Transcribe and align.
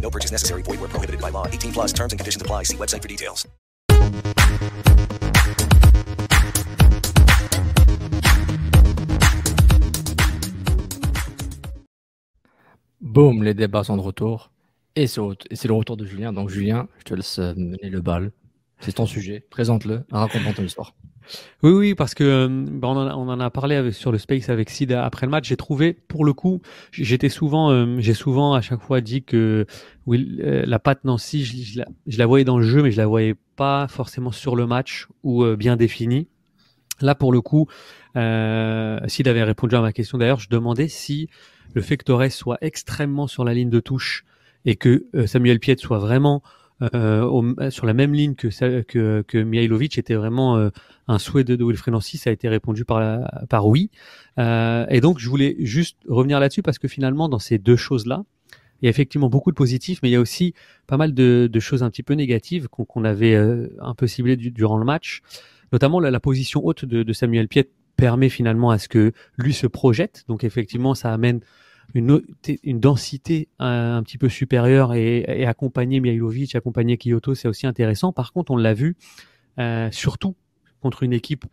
No 0.00 0.10
purchase 0.10 0.32
necessary. 0.32 0.62
Void 0.62 0.80
where 0.80 0.88
prohibited 0.88 1.20
by 1.20 1.30
law. 1.30 1.46
18 1.46 1.72
plus 1.72 1.92
terms 1.92 2.12
and 2.12 2.18
conditions 2.18 2.40
apply. 2.40 2.62
See 2.64 2.76
website 2.76 3.02
for 3.02 3.08
details. 3.08 3.46
Boum, 13.00 13.42
les 13.42 13.54
débats 13.54 13.84
sont 13.84 13.96
de 13.96 14.02
retour. 14.02 14.50
Et 14.94 15.06
c'est 15.06 15.20
le 15.20 15.72
retour 15.72 15.96
de 15.96 16.04
Julien. 16.04 16.32
Donc, 16.32 16.48
Julien, 16.48 16.88
je 16.98 17.04
te 17.04 17.14
laisse 17.14 17.38
euh, 17.38 17.54
mener 17.54 17.88
le 17.88 18.00
bal. 18.00 18.32
C'est 18.80 18.92
ton 18.92 19.06
sujet. 19.06 19.46
Présente-le. 19.50 20.04
Raconte 20.10 20.54
ton 20.54 20.64
histoire. 20.64 20.94
Oui, 21.62 21.72
oui, 21.72 21.94
parce 21.94 22.14
que 22.14 22.24
euh, 22.24 22.48
bah, 22.48 22.88
on, 22.88 22.96
en 22.96 23.06
a, 23.06 23.14
on 23.14 23.28
en 23.28 23.40
a 23.40 23.50
parlé 23.50 23.76
avec- 23.76 23.94
sur 23.94 24.12
le 24.12 24.18
space 24.18 24.48
avec 24.48 24.70
Sid 24.70 24.92
après 24.92 25.26
le 25.26 25.30
match. 25.30 25.48
J'ai 25.48 25.56
trouvé, 25.56 25.92
pour 25.92 26.24
le 26.24 26.32
coup, 26.32 26.60
j'étais 26.92 27.28
souvent, 27.28 27.70
euh, 27.70 27.96
j'ai 27.98 28.14
souvent 28.14 28.54
à 28.54 28.60
chaque 28.60 28.80
fois 28.80 29.00
dit 29.00 29.22
que 29.22 29.66
oui, 30.06 30.38
euh, 30.40 30.64
la 30.66 30.78
patte 30.78 31.04
Nancy, 31.04 31.44
je, 31.44 31.78
la, 31.80 31.86
je 32.06 32.18
la 32.18 32.26
voyais 32.26 32.44
dans 32.44 32.58
le 32.58 32.64
jeu, 32.64 32.82
mais 32.82 32.90
je 32.90 32.96
la 32.96 33.06
voyais 33.06 33.34
pas 33.56 33.88
forcément 33.88 34.32
sur 34.32 34.56
le 34.56 34.66
match 34.66 35.08
ou 35.22 35.44
bien 35.56 35.76
définie. 35.76 36.28
Là, 37.00 37.14
pour 37.14 37.32
le 37.32 37.40
coup, 37.40 37.68
Sid 38.14 39.28
avait 39.28 39.44
répondu 39.44 39.74
à 39.76 39.80
ma 39.80 39.92
question. 39.92 40.18
D'ailleurs, 40.18 40.40
je 40.40 40.48
demandais 40.48 40.88
si 40.88 41.28
le 41.74 41.82
fait 41.82 41.96
que 41.96 42.04
Torres 42.04 42.30
soit 42.30 42.58
extrêmement 42.60 43.26
sur 43.26 43.44
la 43.44 43.54
ligne 43.54 43.70
de 43.70 43.80
touche 43.80 44.24
et 44.64 44.76
que 44.76 45.06
Samuel 45.26 45.60
Piet 45.60 45.76
soit 45.78 45.98
vraiment 45.98 46.42
euh, 46.94 47.70
sur 47.70 47.86
la 47.86 47.92
même 47.92 48.14
ligne 48.14 48.34
que, 48.34 48.48
que, 48.82 49.22
que 49.26 49.38
Mihailovic 49.38 49.98
était 49.98 50.14
vraiment 50.14 50.56
euh, 50.56 50.70
un 51.08 51.18
souhait 51.18 51.42
de, 51.44 51.56
de 51.56 51.64
Wilfried 51.64 51.92
Nancy, 51.92 52.18
ça 52.18 52.30
a 52.30 52.32
été 52.32 52.48
répondu 52.48 52.84
par, 52.84 53.28
par 53.48 53.66
oui. 53.66 53.90
Euh, 54.38 54.86
et 54.90 55.00
donc, 55.00 55.18
je 55.18 55.28
voulais 55.28 55.56
juste 55.58 55.98
revenir 56.06 56.38
là-dessus 56.38 56.62
parce 56.62 56.78
que 56.78 56.86
finalement, 56.86 57.28
dans 57.28 57.38
ces 57.40 57.58
deux 57.58 57.76
choses-là, 57.76 58.24
il 58.80 58.84
y 58.84 58.88
a 58.88 58.90
effectivement 58.90 59.28
beaucoup 59.28 59.50
de 59.50 59.56
positifs, 59.56 59.98
mais 60.02 60.08
il 60.10 60.12
y 60.12 60.16
a 60.16 60.20
aussi 60.20 60.54
pas 60.86 60.96
mal 60.96 61.12
de, 61.12 61.48
de 61.50 61.60
choses 61.60 61.82
un 61.82 61.90
petit 61.90 62.04
peu 62.04 62.14
négatives 62.14 62.68
qu'on 62.68 62.84
qu'on 62.84 63.04
avait 63.04 63.34
euh, 63.34 63.68
un 63.80 63.94
peu 63.94 64.06
ciblées 64.06 64.36
du- 64.36 64.52
durant 64.52 64.78
le 64.78 64.84
match. 64.84 65.22
Notamment, 65.72 65.98
la, 65.98 66.10
la 66.10 66.20
position 66.20 66.64
haute 66.64 66.84
de, 66.84 67.02
de 67.02 67.12
Samuel 67.12 67.48
Piet 67.48 67.70
permet 67.96 68.28
finalement 68.28 68.70
à 68.70 68.78
ce 68.78 68.88
que 68.88 69.12
lui 69.36 69.52
se 69.52 69.66
projette. 69.66 70.24
Donc, 70.28 70.44
effectivement, 70.44 70.94
ça 70.94 71.12
amène 71.12 71.40
une, 71.94 72.22
une 72.62 72.78
densité 72.78 73.48
un, 73.58 73.96
un 73.96 74.02
petit 74.02 74.18
peu 74.18 74.28
supérieure 74.28 74.94
et, 74.94 75.24
et 75.26 75.46
accompagner 75.46 75.98
Mihailovic, 76.00 76.54
accompagner 76.54 76.98
Kyoto, 76.98 77.34
c'est 77.34 77.48
aussi 77.48 77.66
intéressant. 77.66 78.12
Par 78.12 78.32
contre, 78.32 78.52
on 78.52 78.56
l'a 78.56 78.74
vu, 78.74 78.94
euh, 79.58 79.88
surtout 79.90 80.36
contre 80.80 81.02
une 81.02 81.12
équipe 81.12 81.44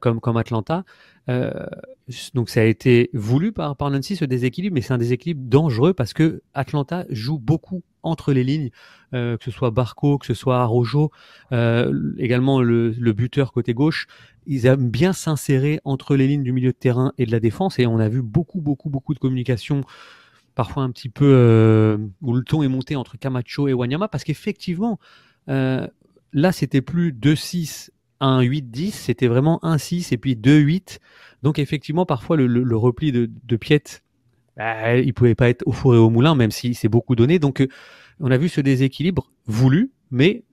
comme, 0.00 0.20
comme 0.20 0.36
Atlanta. 0.36 0.84
Euh, 1.28 1.66
donc 2.34 2.48
ça 2.48 2.60
a 2.60 2.64
été 2.64 3.10
voulu 3.12 3.52
par, 3.52 3.76
par 3.76 3.90
Nancy 3.90 4.16
ce 4.16 4.24
déséquilibre, 4.24 4.74
mais 4.74 4.80
c'est 4.80 4.94
un 4.94 4.98
déséquilibre 4.98 5.42
dangereux 5.44 5.92
parce 5.92 6.14
que 6.14 6.42
Atlanta 6.54 7.04
joue 7.10 7.38
beaucoup 7.38 7.82
entre 8.02 8.32
les 8.32 8.44
lignes, 8.44 8.70
euh, 9.12 9.36
que 9.36 9.44
ce 9.44 9.50
soit 9.50 9.70
Barco, 9.70 10.16
que 10.16 10.24
ce 10.24 10.32
soit 10.32 10.64
Rojo, 10.64 11.10
euh, 11.52 12.14
également 12.16 12.62
le, 12.62 12.90
le 12.90 13.12
buteur 13.12 13.52
côté 13.52 13.74
gauche. 13.74 14.06
Ils 14.46 14.64
aiment 14.64 14.88
bien 14.88 15.12
s'insérer 15.12 15.80
entre 15.84 16.16
les 16.16 16.26
lignes 16.26 16.44
du 16.44 16.52
milieu 16.52 16.72
de 16.72 16.78
terrain 16.78 17.12
et 17.18 17.26
de 17.26 17.32
la 17.32 17.40
défense 17.40 17.78
et 17.78 17.86
on 17.86 17.98
a 17.98 18.08
vu 18.08 18.22
beaucoup, 18.22 18.62
beaucoup, 18.62 18.88
beaucoup 18.88 19.12
de 19.12 19.18
communication 19.18 19.82
parfois 20.54 20.82
un 20.82 20.90
petit 20.90 21.10
peu 21.10 21.30
euh, 21.30 21.98
où 22.22 22.32
le 22.32 22.42
ton 22.42 22.62
est 22.62 22.68
monté 22.68 22.96
entre 22.96 23.18
Camacho 23.18 23.68
et 23.68 23.74
Wanyama 23.74 24.08
parce 24.08 24.24
qu'effectivement, 24.24 24.98
là 25.46 26.52
c'était 26.52 26.80
plus 26.80 27.12
2-6 27.12 27.90
un 28.20 28.42
8-10, 28.42 28.90
c'était 28.92 29.28
vraiment 29.28 29.60
1-6 29.62 30.12
et 30.12 30.18
puis 30.18 30.34
2-8. 30.34 30.98
Donc 31.42 31.58
effectivement, 31.58 32.06
parfois 32.06 32.36
le, 32.36 32.46
le, 32.46 32.62
le 32.62 32.76
repli 32.76 33.12
de, 33.12 33.30
de 33.44 33.56
Piet, 33.56 34.02
bah, 34.56 34.96
il 34.96 35.14
pouvait 35.14 35.36
pas 35.36 35.48
être 35.48 35.62
au 35.66 35.72
four 35.72 35.94
et 35.94 35.98
au 35.98 36.10
moulin, 36.10 36.34
même 36.34 36.50
si 36.50 36.74
c'est 36.74 36.88
beaucoup 36.88 37.14
donné. 37.14 37.38
Donc 37.38 37.60
euh, 37.60 37.68
on 38.20 38.30
a 38.30 38.36
vu 38.36 38.48
ce 38.48 38.60
déséquilibre 38.60 39.30
voulu, 39.46 39.92
mais 40.10 40.44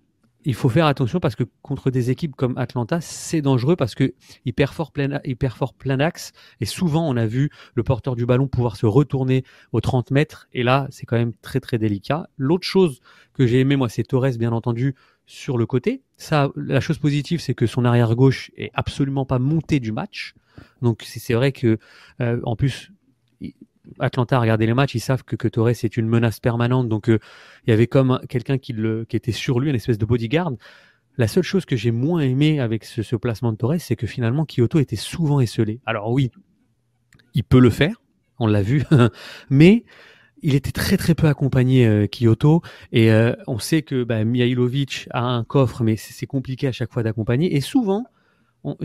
il 0.45 0.53
faut 0.53 0.69
faire 0.69 0.85
attention 0.85 1.19
parce 1.19 1.35
que 1.35 1.43
contre 1.63 1.89
des 1.89 2.11
équipes 2.11 2.35
comme 2.35 2.55
Atlanta, 2.57 3.01
c'est 3.01 3.41
dangereux 3.41 3.75
parce 3.75 3.95
que 3.95 4.13
il 4.45 4.53
perforent 4.53 4.91
plein, 4.91 5.19
perforent 5.39 5.73
plein 5.73 5.99
axe 5.99 6.33
et 6.61 6.65
souvent 6.65 7.09
on 7.09 7.17
a 7.17 7.25
vu 7.25 7.49
le 7.73 7.83
porteur 7.83 8.15
du 8.15 8.27
ballon 8.27 8.47
pouvoir 8.47 8.75
se 8.75 8.85
retourner 8.85 9.43
aux 9.71 9.81
30 9.81 10.11
mètres 10.11 10.47
et 10.53 10.61
là 10.61 10.87
c'est 10.91 11.07
quand 11.07 11.17
même 11.17 11.33
très 11.41 11.59
très 11.59 11.79
délicat. 11.79 12.29
L'autre 12.37 12.67
chose 12.67 12.99
que 13.33 13.47
j'ai 13.47 13.59
aimé 13.59 13.75
moi 13.75 13.89
c'est 13.89 14.03
Torres 14.03 14.37
bien 14.37 14.51
entendu 14.51 14.95
sur 15.25 15.57
le 15.57 15.65
côté. 15.65 16.01
Ça, 16.17 16.51
la 16.55 16.79
chose 16.79 16.97
positive 16.97 17.39
c'est 17.39 17.53
que 17.53 17.67
son 17.67 17.85
arrière 17.85 18.15
gauche 18.15 18.51
est 18.57 18.71
absolument 18.73 19.25
pas 19.25 19.39
monté 19.39 19.79
du 19.79 19.91
match. 19.91 20.33
Donc 20.81 21.03
c'est 21.05 21.33
vrai 21.33 21.51
que 21.51 21.77
euh, 22.21 22.39
en 22.43 22.55
plus 22.55 22.91
Atlanta 23.99 24.37
a 24.37 24.39
regardé 24.39 24.65
les 24.65 24.73
matchs, 24.73 24.95
ils 24.95 24.99
savent 24.99 25.23
que, 25.23 25.35
que 25.35 25.47
Torres 25.47 25.69
est 25.69 25.97
une 25.97 26.07
menace 26.07 26.39
permanente. 26.39 26.89
Donc, 26.89 27.09
euh, 27.09 27.19
il 27.65 27.69
y 27.69 27.73
avait 27.73 27.87
comme 27.87 28.19
quelqu'un 28.29 28.57
qui, 28.57 28.73
le, 28.73 29.05
qui 29.05 29.15
était 29.15 29.31
sur 29.31 29.59
lui, 29.59 29.69
une 29.69 29.75
espèce 29.75 29.97
de 29.97 30.05
bodyguard. 30.05 30.51
La 31.17 31.27
seule 31.27 31.43
chose 31.43 31.65
que 31.65 31.75
j'ai 31.75 31.91
moins 31.91 32.21
aimé 32.21 32.59
avec 32.59 32.83
ce, 32.83 33.01
ce 33.01 33.15
placement 33.15 33.51
de 33.51 33.57
Torres, 33.57 33.79
c'est 33.79 33.95
que 33.95 34.07
finalement, 34.07 34.45
Kyoto 34.45 34.79
était 34.79 34.95
souvent 34.95 35.39
esselé. 35.39 35.79
Alors 35.85 36.11
oui, 36.11 36.31
il 37.33 37.43
peut 37.43 37.59
le 37.59 37.69
faire, 37.69 38.01
on 38.39 38.47
l'a 38.47 38.61
vu, 38.61 38.83
mais 39.49 39.85
il 40.45 40.53
était 40.53 40.71
très 40.71 40.95
très 40.95 41.15
peu 41.15 41.27
accompagné 41.27 41.87
euh, 41.87 42.05
Kyoto 42.05 42.61
et 42.91 43.11
euh, 43.11 43.33
on 43.47 43.57
sait 43.57 43.81
que 43.81 44.03
bah, 44.03 44.23
Mihailovic 44.23 45.07
a 45.09 45.23
un 45.23 45.43
coffre, 45.43 45.83
mais 45.83 45.95
c'est 45.97 46.27
compliqué 46.27 46.67
à 46.67 46.71
chaque 46.71 46.93
fois 46.93 47.01
d'accompagner. 47.01 47.55
Et 47.55 47.61
souvent, 47.61 48.05
que 48.63 48.75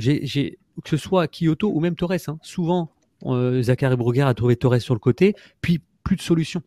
ce 0.88 0.96
soit 0.96 1.28
Kyoto 1.28 1.70
ou 1.70 1.80
même 1.80 1.96
Torres, 1.96 2.28
hein, 2.28 2.38
souvent 2.42 2.92
euh, 3.26 3.60
Zachary 3.60 4.20
a 4.22 4.34
trouvé 4.34 4.56
Torres 4.56 4.80
sur 4.80 4.94
le 4.94 5.00
côté, 5.00 5.34
puis 5.60 5.82
plus 6.02 6.16
de 6.16 6.22
solution. 6.22 6.62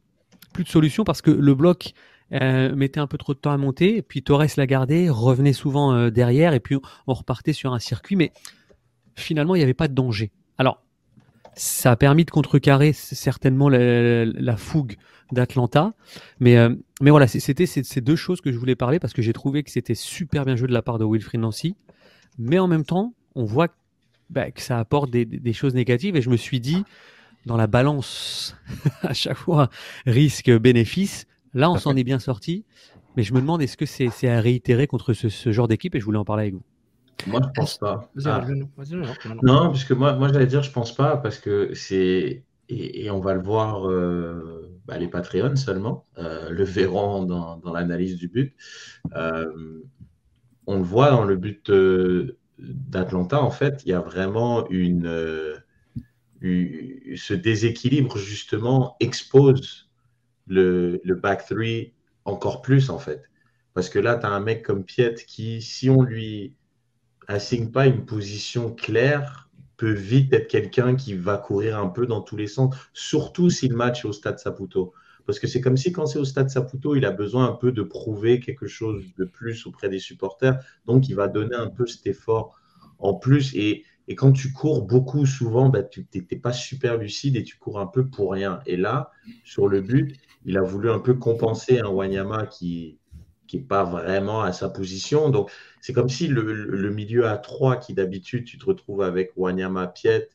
Plus 0.53 0.63
de 0.63 0.69
solution 0.69 1.03
parce 1.03 1.23
que 1.23 1.31
le 1.31 1.55
bloc 1.55 1.93
euh, 2.31 2.75
mettait 2.75 2.99
un 2.99 3.07
peu 3.07 3.17
trop 3.17 3.33
de 3.33 3.39
temps 3.39 3.51
à 3.51 3.57
monter, 3.57 3.97
et 3.97 4.03
puis 4.03 4.21
Torres 4.21 4.45
l'a 4.57 4.67
gardé, 4.67 5.09
revenait 5.09 5.53
souvent 5.53 6.11
derrière, 6.11 6.53
et 6.53 6.59
puis 6.59 6.77
on, 7.07 7.13
repartait 7.13 7.53
sur 7.53 7.73
un 7.73 7.79
circuit, 7.79 8.15
mais 8.15 8.31
finalement, 9.15 9.55
il 9.55 9.57
n'y 9.57 9.63
avait 9.63 9.73
pas 9.73 9.87
de 9.87 9.95
danger. 9.95 10.31
Alors, 10.59 10.83
ça 11.55 11.91
a 11.91 11.95
permis 11.95 12.25
de 12.25 12.31
contrecarrer 12.31 12.93
certainement 12.93 13.69
la, 13.69 14.25
la 14.25 14.57
fougue 14.57 14.97
d'Atlanta, 15.31 15.93
mais, 16.39 16.57
euh, 16.57 16.73
mais 17.01 17.09
voilà, 17.09 17.27
c'était 17.27 17.65
ces, 17.65 17.83
ces 17.83 18.01
deux 18.01 18.15
choses 18.15 18.41
que 18.41 18.51
je 18.51 18.57
voulais 18.57 18.75
parler 18.75 18.99
parce 18.99 19.13
que 19.13 19.21
j'ai 19.21 19.33
trouvé 19.33 19.63
que 19.63 19.71
c'était 19.71 19.95
super 19.95 20.45
bien 20.45 20.55
joué 20.55 20.67
de 20.67 20.73
la 20.73 20.81
part 20.81 20.99
de 20.99 21.05
Wilfried 21.05 21.41
Nancy, 21.41 21.75
mais 22.37 22.59
en 22.59 22.67
même 22.67 22.85
temps, 22.85 23.13
on 23.35 23.45
voit 23.45 23.69
bah, 24.29 24.51
que 24.51 24.61
ça 24.61 24.79
apporte 24.79 25.09
des, 25.11 25.25
des, 25.25 25.53
choses 25.53 25.73
négatives. 25.73 26.15
Et 26.15 26.21
je 26.21 26.29
me 26.29 26.37
suis 26.37 26.59
dit, 26.59 26.83
dans 27.45 27.57
la 27.57 27.67
balance, 27.67 28.55
à 29.01 29.13
chaque 29.13 29.37
fois, 29.37 29.69
risque-bénéfice, 30.05 31.27
là, 31.53 31.69
on 31.69 31.77
s'en 31.77 31.95
est 31.95 32.03
bien 32.03 32.19
sorti. 32.19 32.65
Mais 33.15 33.23
je 33.23 33.33
me 33.33 33.41
demande, 33.41 33.61
est-ce 33.61 33.77
que 33.77 33.85
c'est 33.85 34.05
est 34.05 34.27
à 34.27 34.39
réitérer 34.39 34.87
contre 34.87 35.13
ce, 35.13 35.29
ce 35.29 35.51
genre 35.51 35.67
d'équipe 35.67 35.93
Et 35.95 35.99
je 35.99 36.05
voulais 36.05 36.17
en 36.17 36.25
parler 36.25 36.43
avec 36.43 36.53
vous. 36.55 36.63
Moi, 37.27 37.41
je 37.43 37.49
pense 37.53 37.77
pas. 37.77 38.09
Ah. 38.25 38.45
Non, 39.41 39.71
puisque 39.71 39.91
moi, 39.91 40.13
moi 40.13 40.29
j'allais 40.31 40.47
dire, 40.47 40.63
je 40.63 40.71
pense 40.71 40.93
pas, 40.95 41.17
parce 41.17 41.39
que 41.39 41.73
c'est. 41.73 42.43
Et, 42.69 43.05
et, 43.05 43.11
on 43.11 43.19
va 43.19 43.33
le 43.33 43.41
voir, 43.41 43.89
euh, 43.89 44.71
bah, 44.85 44.97
les 44.97 45.07
Patreons 45.07 45.55
seulement, 45.55 46.07
euh, 46.17 46.49
le 46.49 46.63
verront 46.63 47.23
dans, 47.23 47.57
dans 47.57 47.73
l'analyse 47.73 48.15
du 48.15 48.29
but. 48.29 48.55
Euh, 49.15 49.81
on 50.65 50.77
le 50.77 50.83
voit 50.83 51.11
dans 51.11 51.25
le 51.25 51.35
but 51.35 51.69
d'Atlanta, 52.57 53.41
en 53.41 53.51
fait, 53.51 53.83
il 53.85 53.89
y 53.89 53.93
a 53.93 53.99
vraiment 53.99 54.67
une, 54.69 55.61
une, 56.39 57.17
ce 57.17 57.33
déséquilibre, 57.33 58.17
justement, 58.17 58.95
expose 59.01 59.89
le, 60.47 61.01
le 61.03 61.15
back 61.15 61.45
three 61.45 61.93
encore 62.23 62.61
plus, 62.61 62.89
en 62.89 62.97
fait. 62.97 63.23
Parce 63.73 63.89
que 63.89 63.99
là, 63.99 64.15
tu 64.15 64.25
as 64.25 64.29
un 64.29 64.39
mec 64.39 64.63
comme 64.63 64.85
Piet 64.85 65.15
qui, 65.27 65.61
si 65.61 65.89
on 65.89 66.01
lui 66.01 66.55
assigne 67.27 67.71
pas 67.71 67.87
une 67.87 68.05
position 68.05 68.73
claire, 68.73 69.49
peut 69.77 69.91
vite 69.91 70.33
être 70.33 70.47
quelqu'un 70.47 70.95
qui 70.95 71.13
va 71.13 71.37
courir 71.37 71.79
un 71.79 71.87
peu 71.87 72.05
dans 72.05 72.21
tous 72.21 72.37
les 72.37 72.47
sens, 72.47 72.75
surtout 72.93 73.49
si 73.49 73.67
le 73.67 73.75
match 73.75 74.05
est 74.05 74.07
au 74.07 74.13
stade 74.13 74.39
Saputo. 74.39 74.93
Parce 75.25 75.39
que 75.39 75.47
c'est 75.47 75.61
comme 75.61 75.77
si 75.77 75.91
quand 75.91 76.05
c'est 76.05 76.19
au 76.19 76.25
stade 76.25 76.49
Saputo, 76.49 76.95
il 76.95 77.05
a 77.05 77.11
besoin 77.11 77.47
un 77.47 77.53
peu 77.53 77.71
de 77.71 77.81
prouver 77.81 78.39
quelque 78.39 78.67
chose 78.67 79.03
de 79.17 79.25
plus 79.25 79.65
auprès 79.65 79.89
des 79.89 79.99
supporters. 79.99 80.59
Donc, 80.85 81.07
il 81.09 81.15
va 81.15 81.27
donner 81.27 81.55
un 81.55 81.69
peu 81.69 81.85
cet 81.85 82.05
effort 82.07 82.59
en 82.99 83.13
plus. 83.13 83.53
Et, 83.55 83.83
et 84.07 84.15
quand 84.15 84.33
tu 84.33 84.51
cours 84.51 84.85
beaucoup, 84.85 85.25
souvent, 85.25 85.69
bah, 85.69 85.83
tu 85.83 86.05
n'es 86.13 86.37
pas 86.37 86.51
super 86.51 86.97
lucide 86.97 87.37
et 87.37 87.43
tu 87.43 87.57
cours 87.57 87.79
un 87.79 87.87
peu 87.87 88.07
pour 88.07 88.33
rien. 88.33 88.59
Et 88.65 88.75
là, 88.75 89.11
sur 89.45 89.67
le 89.67 89.81
but, 89.81 90.17
il 90.45 90.57
a 90.57 90.61
voulu 90.61 90.89
un 90.89 90.99
peu 90.99 91.13
compenser 91.13 91.79
un 91.79 91.87
Wanyama 91.87 92.45
qui 92.47 92.99
n'est 93.53 93.61
pas 93.61 93.85
vraiment 93.85 94.41
à 94.41 94.51
sa 94.51 94.69
position. 94.69 95.29
Donc, 95.29 95.49
c'est 95.83 95.91
comme 95.91 96.07
si 96.07 96.29
le, 96.29 96.89
milieu 96.91 97.27
à 97.27 97.37
3 97.37 97.75
qui 97.75 97.93
d'habitude, 97.93 98.45
tu 98.45 98.57
te 98.57 98.65
retrouves 98.65 99.01
avec 99.01 99.33
Wanyama, 99.35 99.87
Piet 99.87 100.29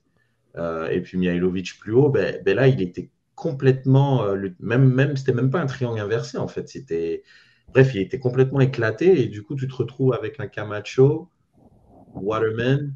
euh, 0.57 0.91
et 0.91 1.01
puis 1.01 1.17
Mihailovic 1.17 1.79
plus 1.81 1.95
haut, 1.95 2.11
ben, 2.11 2.43
ben 2.45 2.55
là, 2.55 2.69
il 2.69 2.83
était 2.83 3.09
complètement, 3.35 4.25
euh, 4.25 4.35
le, 4.35 4.55
même, 4.61 4.93
même 4.93 5.17
c'était 5.17 5.33
même 5.33 5.49
pas 5.49 5.63
un 5.63 5.65
triangle 5.65 6.01
inversé 6.01 6.37
en 6.37 6.49
fait. 6.49 6.69
C'était, 6.69 7.23
bref, 7.73 7.95
il 7.95 8.03
était 8.03 8.19
complètement 8.19 8.61
éclaté 8.61 9.23
et 9.23 9.27
du 9.27 9.43
coup, 9.43 9.55
tu 9.55 9.67
te 9.67 9.75
retrouves 9.75 10.13
avec 10.13 10.39
un 10.39 10.49
Camacho, 10.49 11.31
Waterman 12.13 12.95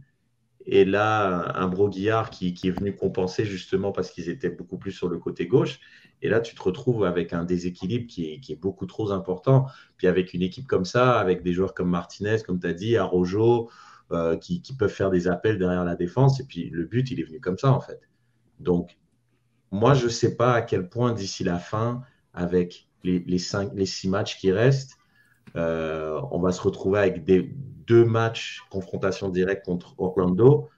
et 0.66 0.84
là 0.84 1.52
un 1.56 1.68
Broguillard 1.68 2.30
qui, 2.30 2.54
qui 2.54 2.68
est 2.68 2.72
venu 2.72 2.94
compenser 2.94 3.44
justement 3.44 3.92
parce 3.92 4.10
qu'ils 4.10 4.28
étaient 4.28 4.50
beaucoup 4.50 4.78
plus 4.78 4.92
sur 4.92 5.08
le 5.08 5.18
côté 5.18 5.46
gauche. 5.46 5.80
Et 6.22 6.28
là, 6.28 6.40
tu 6.40 6.54
te 6.54 6.62
retrouves 6.62 7.04
avec 7.04 7.32
un 7.32 7.42
déséquilibre 7.42 8.06
qui 8.06 8.40
est, 8.48 8.60
beaucoup 8.60 8.86
trop 8.86 9.10
important. 9.10 9.66
Puis 9.96 10.06
avec 10.06 10.34
une 10.34 10.42
équipe 10.42 10.68
comme 10.68 10.84
ça, 10.84 11.18
avec 11.18 11.42
des 11.42 11.52
joueurs 11.52 11.74
comme 11.74 11.90
Martinez, 11.90 12.38
comme 12.46 12.60
tu 12.60 12.66
as 12.68 12.72
dit, 12.72 12.96
Arojo, 12.96 13.70
euh, 14.12 14.36
qui, 14.36 14.62
qui, 14.62 14.74
peuvent 14.76 14.92
faire 14.92 15.10
des 15.10 15.26
appels 15.26 15.58
derrière 15.58 15.84
la 15.84 15.96
défense. 15.96 16.38
Et 16.38 16.44
puis 16.44 16.70
le 16.70 16.84
but, 16.84 17.10
il 17.10 17.18
est 17.18 17.24
venu 17.24 17.40
comme 17.40 17.58
ça 17.58 17.72
en 17.72 17.80
fait. 17.80 18.00
Donc 18.60 18.96
moi, 19.72 19.94
je 19.94 20.04
ne 20.04 20.10
sais 20.10 20.36
pas 20.36 20.52
à 20.52 20.62
quel 20.62 20.88
point 20.88 21.12
d'ici 21.12 21.42
la 21.42 21.58
fin, 21.58 22.02
avec 22.34 22.88
les, 23.02 23.38
cinq, 23.38 23.72
les 23.74 23.86
six 23.86 24.08
matchs 24.08 24.38
qui 24.38 24.52
restent, 24.52 24.96
euh, 25.56 26.20
on 26.30 26.38
va 26.38 26.52
se 26.52 26.60
retrouver 26.60 27.00
avec 27.00 27.24
des, 27.24 27.52
deux 27.86 28.04
matchs 28.04 28.62
confrontation 28.70 29.28
directe 29.28 29.64
contre 29.64 29.94
Orlando, 29.98 30.68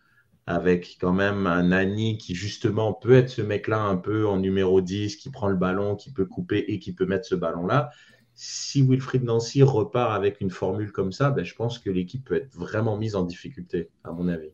avec 0.47 0.99
quand 1.01 1.13
même 1.13 1.47
un 1.47 1.65
Nani 1.65 2.19
qui 2.19 2.35
justement 2.35 2.93
peut 2.93 3.15
être 3.15 3.31
ce 3.31 3.43
mec-là 3.43 3.81
un 3.81 3.97
peu 3.97 4.27
en 4.27 4.39
numéro 4.39 4.81
10, 4.81 5.17
qui 5.17 5.31
prend 5.31 5.49
le 5.49 5.57
ballon, 5.57 5.97
qui 5.97 6.13
peut 6.13 6.27
couper 6.27 6.65
et 6.69 6.79
qui 6.79 6.93
peut 6.93 7.07
mettre 7.07 7.27
ce 7.27 7.35
ballon-là. 7.35 7.91
Si 8.35 8.83
Wilfried 8.83 9.23
Nancy 9.23 9.63
repart 9.63 10.13
avec 10.13 10.41
une 10.41 10.51
formule 10.51 10.93
comme 10.93 11.13
ça, 11.13 11.31
ben, 11.31 11.45
je 11.45 11.55
pense 11.55 11.79
que 11.79 11.89
l'équipe 11.89 12.25
peut 12.25 12.35
être 12.35 12.53
vraiment 12.53 12.99
mise 12.99 13.15
en 13.15 13.23
difficulté, 13.23 13.91
à 14.03 14.11
mon 14.11 14.29
avis. 14.29 14.51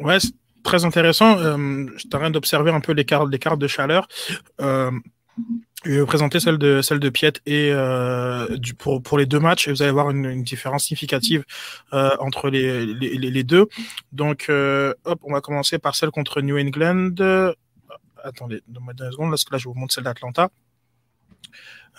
Ouais, 0.00 0.18
très 0.62 0.84
intéressant. 0.84 1.38
Euh, 1.38 1.86
je 1.96 2.08
train 2.08 2.30
d'observer 2.30 2.72
un 2.72 2.80
peu 2.80 2.92
les 2.92 3.04
cartes, 3.04 3.30
de 3.30 3.66
chaleur. 3.66 4.08
Euh, 4.60 4.90
je 5.84 5.92
vais 5.92 6.00
vous 6.00 6.06
présenter 6.06 6.40
celle 6.40 6.58
de 6.58 6.82
celle 6.82 7.00
de 7.00 7.08
Piet 7.08 7.32
et 7.46 7.70
euh, 7.72 8.46
pour, 8.78 9.02
pour 9.02 9.16
les 9.16 9.24
deux 9.24 9.40
matchs 9.40 9.66
et 9.66 9.70
vous 9.70 9.80
allez 9.80 9.92
voir 9.92 10.10
une, 10.10 10.42
différence 10.42 10.84
significative 10.84 11.44
euh, 11.94 12.14
entre 12.20 12.50
les, 12.50 12.84
les, 12.86 13.44
deux. 13.44 13.66
Donc 14.12 14.46
euh, 14.50 14.92
hop, 15.04 15.20
on 15.22 15.32
va 15.32 15.40
commencer 15.40 15.78
par 15.78 15.96
celle 15.96 16.10
contre 16.10 16.42
New 16.42 16.58
England. 16.58 17.14
Attendez, 18.22 18.62
donne-moi 18.68 18.92
deux 18.92 19.10
secondes 19.10 19.30
parce 19.30 19.44
que 19.44 19.56
je 19.56 19.68
vous 19.68 19.74
montre 19.74 19.94
celle 19.94 20.04
d'Atlanta. 20.04 20.50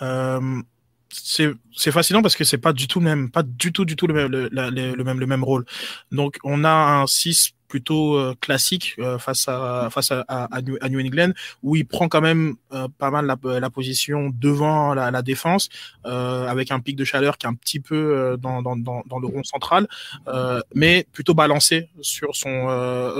Euh, 0.00 0.62
c'est 1.10 1.90
fascinant 1.90 2.22
parce 2.22 2.36
que 2.36 2.44
c'est 2.44 2.58
pas 2.58 2.72
du 2.72 2.88
tout 2.88 3.00
même 3.00 3.30
pas 3.30 3.42
du 3.42 3.72
tout 3.72 3.84
du 3.84 3.96
tout 3.96 4.06
le 4.06 4.14
même 4.14 4.30
le 4.30 5.04
même 5.04 5.18
le 5.18 5.26
même 5.26 5.44
rôle. 5.44 5.64
Donc 6.12 6.38
on 6.44 6.62
a 6.62 6.70
un 6.70 7.06
6 7.06 7.52
plutôt 7.72 8.16
euh, 8.18 8.34
classique 8.38 8.96
euh, 8.98 9.16
face 9.16 9.48
à 9.48 9.88
face 9.90 10.12
à, 10.12 10.20
à, 10.28 10.60
New, 10.60 11.00
England 11.00 11.32
où 11.62 11.74
il 11.74 11.86
prend 11.86 12.06
quand 12.06 12.20
même 12.20 12.56
euh, 12.74 12.86
pas 12.98 13.10
mal 13.10 13.24
la, 13.24 13.36
la, 13.60 13.70
position 13.70 14.30
devant 14.46 14.92
la, 14.92 15.10
la 15.10 15.22
défense 15.22 15.70
avec 16.04 16.70
un 16.70 16.80
pic 16.80 16.96
de 16.96 17.04
chaleur 17.04 17.38
qui 17.38 17.46
est 17.46 17.48
un 17.48 17.54
petit 17.54 17.80
peu 17.80 18.36
dans, 18.38 18.60
dans, 18.60 18.76
dans, 18.76 19.02
dans 19.06 19.18
le 19.18 19.26
rond 19.26 19.44
central 19.44 19.88
mais 20.74 21.06
plutôt 21.12 21.32
balancé 21.32 21.88
sur 22.02 22.36
son 22.36 22.56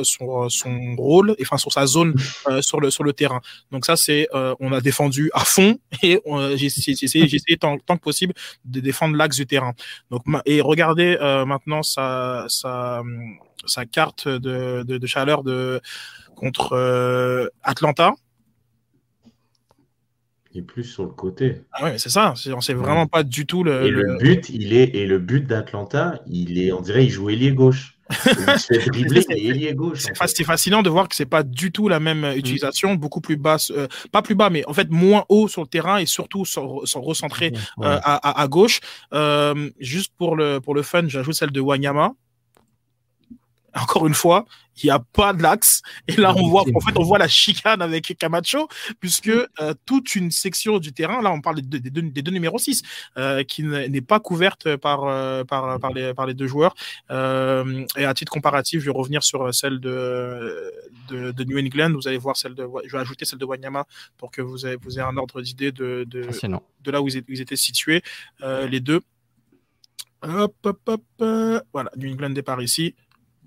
son, 0.03 0.49
son 0.51 0.97
rôle 0.99 1.35
et 1.39 1.45
enfin 1.47 1.57
sur 1.57 1.73
sa 1.73 1.87
zone 1.87 2.13
sur 2.61 2.79
le 2.83 2.91
sur 2.91 3.05
le 3.05 3.15
terrain. 3.15 3.41
Donc 3.71 3.87
ça 3.87 3.97
c'est 3.97 4.29
on 4.35 4.71
a 4.73 4.81
défendu 4.83 5.31
à 5.33 5.45
fond 5.55 5.79
et 6.03 6.21
j'ai 6.57 6.67
essayé 6.67 7.57
tant, 7.59 7.79
tant 7.79 7.97
que 7.97 8.03
possible 8.03 8.35
de 8.67 8.81
défendre 8.81 9.17
l'axe 9.17 9.37
du 9.37 9.47
terrain. 9.47 9.73
Donc 10.11 10.23
et 10.45 10.61
regardez 10.61 11.11
maintenant 11.47 11.83
ça 11.83 12.45
ça 12.49 13.03
sa 13.67 13.87
carte 13.87 14.29
de, 14.29 14.83
de, 14.83 14.99
de 14.99 15.07
chaleur 15.07 15.43
de, 15.43 15.81
contre 16.43 16.73
euh, 16.73 17.47
Atlanta. 17.63 18.15
Il 20.53 20.59
est 20.59 20.63
plus 20.63 20.85
sur 20.85 21.05
le 21.05 21.11
côté. 21.11 21.63
Ah 21.73 21.85
ouais, 21.85 21.99
c'est 21.99 22.11
ça. 22.11 22.35
On 22.55 22.61
sait 22.61 22.75
vraiment 22.75 23.07
pas 23.07 23.23
du 23.23 23.47
tout 23.47 23.65
le. 23.65 23.87
Et 23.87 23.91
le, 23.91 24.19
but, 24.19 24.51
il 24.51 24.75
est 24.75 24.95
et 24.95 25.07
le 25.07 25.19
but 25.19 25.47
d'Atlanta, 25.47 26.21
il 26.27 26.59
est, 26.59 26.73
on 26.73 26.81
dirait, 26.81 27.05
il 27.05 27.11
joue 27.11 27.31
ailier 27.31 27.53
gauche. 27.53 27.99
Il 28.27 28.59
se 28.59 28.75
fait 28.75 28.91
dribbler, 28.91 29.25
ailier 29.31 29.73
gauche. 29.73 30.01
C'est 30.27 30.45
fascinant 30.45 30.83
de 30.83 30.91
voir 30.91 31.09
que 31.09 31.15
c'est 31.15 31.25
pas 31.25 31.43
du 31.43 31.73
tout 31.73 31.89
la 31.89 31.99
même 31.99 32.21
mm. 32.21 32.37
utilisation, 32.37 32.95
beaucoup 32.95 33.23
plus 33.23 33.37
basse, 33.37 33.71
euh, 33.75 33.87
pas 34.11 34.21
plus 34.21 34.35
bas, 34.35 34.51
mais 34.51 34.67
en 34.67 34.75
fait 34.75 34.91
moins 34.91 35.25
haut 35.31 35.49
sur 35.49 35.63
le 35.63 35.67
terrain 35.67 35.97
et 35.97 36.05
surtout 36.05 36.45
sont, 36.45 36.83
recentrés 36.97 37.55
euh, 37.79 37.99
à, 38.03 38.17
à, 38.17 38.43
à, 38.43 38.49
gauche. 38.49 38.81
Juste 39.79 40.13
pour 40.19 40.37
le 40.37 40.59
pour 40.59 40.75
le 40.75 40.83
fun, 40.83 41.05
j'ajoute 41.09 41.35
celle 41.35 41.53
de 41.53 41.61
Wanyama 41.61 42.13
encore 43.75 44.07
une 44.07 44.15
fois, 44.15 44.45
il 44.83 44.87
n'y 44.87 44.91
a 44.91 44.99
pas 44.99 45.33
de 45.33 45.43
l'axe. 45.43 45.83
Et 46.09 46.17
là, 46.17 46.35
on 46.37 46.49
voit, 46.49 46.65
en 46.75 46.81
fait, 46.81 46.99
on 46.99 47.03
voit 47.03 47.19
la 47.19 47.29
chicane 47.29 47.83
avec 47.83 48.17
Camacho, 48.19 48.69
puisque 49.01 49.29
euh, 49.29 49.75
toute 49.87 50.15
une 50.15 50.31
section 50.31 50.79
du 50.79 50.93
terrain, 50.93 51.23
là, 51.23 51.31
on 51.31 51.41
parle 51.41 51.61
des, 51.61 51.81
deux, 51.81 52.03
des 52.03 52.23
deux 52.23 52.31
numéros 52.31 52.59
6, 52.59 52.83
euh, 53.17 53.45
qui 53.45 53.63
n'est 53.63 54.01
pas 54.01 54.21
couverte 54.21 54.77
par, 54.77 55.05
euh, 55.05 55.45
par, 55.45 55.79
par, 55.79 55.93
les, 55.93 56.15
par 56.15 56.27
les 56.27 56.35
deux 56.35 56.47
joueurs. 56.47 56.75
Euh, 57.11 57.85
et 57.97 58.05
à 58.05 58.15
titre 58.15 58.33
comparatif, 58.33 58.81
je 58.81 58.87
vais 58.87 58.97
revenir 58.97 59.23
sur 59.23 59.55
celle 59.55 59.81
de, 59.81 60.73
de, 61.09 61.33
de 61.33 61.45
New 61.45 61.59
England. 61.59 61.93
Vous 61.93 62.09
allez 62.09 62.19
voir 62.19 62.37
celle 62.37 62.55
de, 62.55 62.67
je 62.87 62.93
vais 62.93 63.03
ajouter 63.03 63.25
celle 63.25 63.39
de 63.39 63.45
Wanyama 63.45 63.87
pour 64.17 64.31
que 64.31 64.43
vous 64.43 64.67
ayez, 64.67 64.77
vous 64.77 64.99
ayez 64.99 65.07
un 65.07 65.17
ordre 65.17 65.43
d'idée 65.43 65.73
de, 65.73 66.05
de, 66.07 66.29
de 66.83 66.91
là 66.91 67.03
où 67.03 67.09
ils, 67.09 67.41
étaient 67.41 67.57
situés, 67.57 68.03
les 68.43 68.81
deux. 68.81 69.01
Hop, 70.23 70.55
hop, 70.65 70.81
hop, 70.87 71.03
voilà, 71.73 71.91
New 71.97 72.13
England 72.13 72.31
départ 72.31 72.63
ici. 72.63 72.95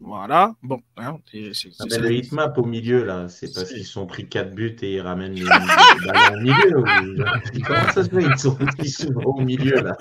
Voilà. 0.02 0.54
Bon. 0.62 0.82
Hein, 0.98 1.18
c'est, 1.32 1.70
ah 1.80 1.86
ben, 1.90 2.02
le 2.02 2.12
hitmap 2.14 2.58
au 2.58 2.66
milieu, 2.66 3.06
là, 3.06 3.28
c'est 3.30 3.54
parce 3.54 3.72
qu'ils 3.72 3.86
sont 3.86 4.06
pris 4.06 4.28
4 4.28 4.54
buts 4.54 4.76
et 4.82 4.96
ils 4.96 5.02
ramènent 5.02 5.34
les 5.34 5.44
ballons 6.06 6.36
au 6.36 6.42
milieu. 6.42 7.26
Comment 7.66 7.92
ça 7.94 8.04
se 8.04 8.10
fait 8.10 8.24
Ils 8.24 8.38
sont, 8.38 8.58
ils 8.80 8.90
sont 8.90 9.14
au 9.14 9.42
milieu, 9.42 9.76
là? 9.82 9.98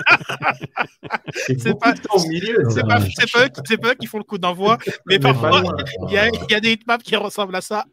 C'est, 1.32 1.60
c'est 1.60 1.78
pas 1.78 1.94
au 2.12 2.26
milieu. 2.28 2.64
C'est 2.70 2.86
pas, 2.86 3.00
c'est, 3.00 3.30
pas 3.32 3.44
eux, 3.44 3.48
c'est 3.64 3.78
pas 3.78 3.90
eux 3.92 3.94
qui 3.94 4.06
font 4.06 4.18
le 4.18 4.24
coup 4.24 4.38
d'envoi, 4.38 4.78
mais 5.06 5.18
parfois, 5.18 5.62
il 6.08 6.14
y, 6.14 6.18
a, 6.18 6.28
il 6.28 6.50
y 6.50 6.54
a 6.54 6.60
des 6.60 6.72
hitmaps 6.72 7.04
qui 7.04 7.16
ressemblent 7.16 7.56
à 7.56 7.60
ça 7.60 7.84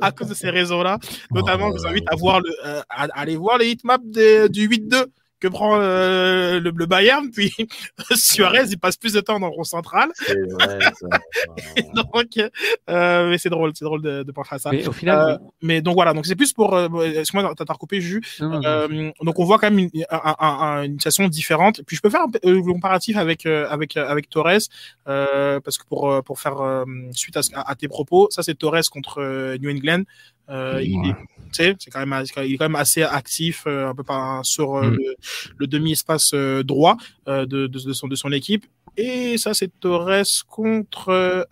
à 0.00 0.12
cause 0.12 0.28
de 0.28 0.34
ces 0.34 0.50
raisons-là. 0.50 0.98
Notamment, 1.30 1.72
je 1.72 1.78
vous 1.78 1.86
invite 1.86 2.04
à, 2.08 2.16
voir 2.16 2.40
le, 2.40 2.50
euh, 2.64 2.82
à, 2.88 3.04
aller 3.14 3.36
voir 3.36 3.58
les 3.58 3.70
hitmaps 3.70 4.04
du 4.04 4.68
8-2 4.68 5.06
que 5.40 5.48
prend 5.48 5.78
euh, 5.78 6.60
le, 6.60 6.70
le, 6.70 6.86
Bayern, 6.86 7.30
puis 7.30 7.52
Suarez, 8.14 8.64
il 8.70 8.78
passe 8.78 8.96
plus 8.96 9.12
de 9.12 9.20
temps 9.20 9.38
dans 9.38 9.48
le 9.48 9.52
rond 9.52 9.64
central. 9.64 10.10
Vrai, 10.26 10.78
ça. 10.80 11.82
donc, 11.94 12.50
euh, 12.90 13.28
mais 13.28 13.38
c'est 13.38 13.50
drôle, 13.50 13.72
c'est 13.74 13.84
drôle 13.84 14.02
de, 14.02 14.22
de 14.22 14.32
penser 14.32 14.54
à 14.54 14.58
ça. 14.58 14.70
Mais 14.70 14.86
au 14.86 14.92
final, 14.92 15.18
euh, 15.18 15.38
mais 15.62 15.82
donc 15.82 15.94
voilà, 15.94 16.14
donc 16.14 16.26
c'est 16.26 16.36
plus 16.36 16.52
pour. 16.52 16.74
Euh, 16.74 16.88
Excuse-moi, 17.02 17.54
t'as 17.54 17.72
recoupé 17.72 18.00
Jus. 18.00 18.22
Euh, 18.40 19.10
donc 19.22 19.38
on 19.38 19.44
voit 19.44 19.58
quand 19.58 19.70
même 19.70 19.90
une, 19.92 20.04
un, 20.10 20.36
un, 20.38 20.82
une 20.84 20.94
situation 20.94 21.28
différente. 21.28 21.82
Puis 21.86 21.96
je 21.96 22.02
peux 22.02 22.10
faire 22.10 22.22
un, 22.22 22.50
un 22.50 22.62
comparatif 22.62 23.16
avec 23.16 23.46
avec 23.46 23.96
avec 23.96 24.28
Torres, 24.28 24.68
parce 25.04 25.78
que 25.78 25.86
pour 25.86 26.22
pour 26.24 26.40
faire 26.40 26.84
suite 27.12 27.36
à, 27.36 27.40
à, 27.54 27.74
tes 27.74 27.88
propos, 27.88 28.28
ça 28.30 28.42
c'est 28.42 28.54
Torres 28.54 28.88
contre 28.90 29.56
New 29.60 29.70
England. 29.70 30.04
Euh, 30.48 30.80
il, 30.82 31.08
est, 31.08 31.14
c'est 31.56 31.90
quand 31.90 32.04
même, 32.04 32.24
il 32.44 32.54
est 32.54 32.56
quand 32.56 32.64
même 32.64 32.76
assez 32.76 33.02
actif 33.02 33.64
euh, 33.66 33.88
un 33.88 33.94
peu 33.94 34.02
par, 34.02 34.44
sur 34.44 34.76
euh, 34.76 34.90
mm. 34.90 34.96
le, 34.96 35.16
le 35.58 35.66
demi-espace 35.66 36.32
euh, 36.34 36.62
droit 36.62 36.96
de, 37.26 37.44
de, 37.44 37.66
de, 37.66 37.92
son, 37.92 38.08
de 38.08 38.14
son 38.14 38.32
équipe. 38.32 38.66
Et 38.96 39.36
ça, 39.36 39.52
c'est 39.52 39.70
Torres 39.80 40.24
contre 40.48 41.46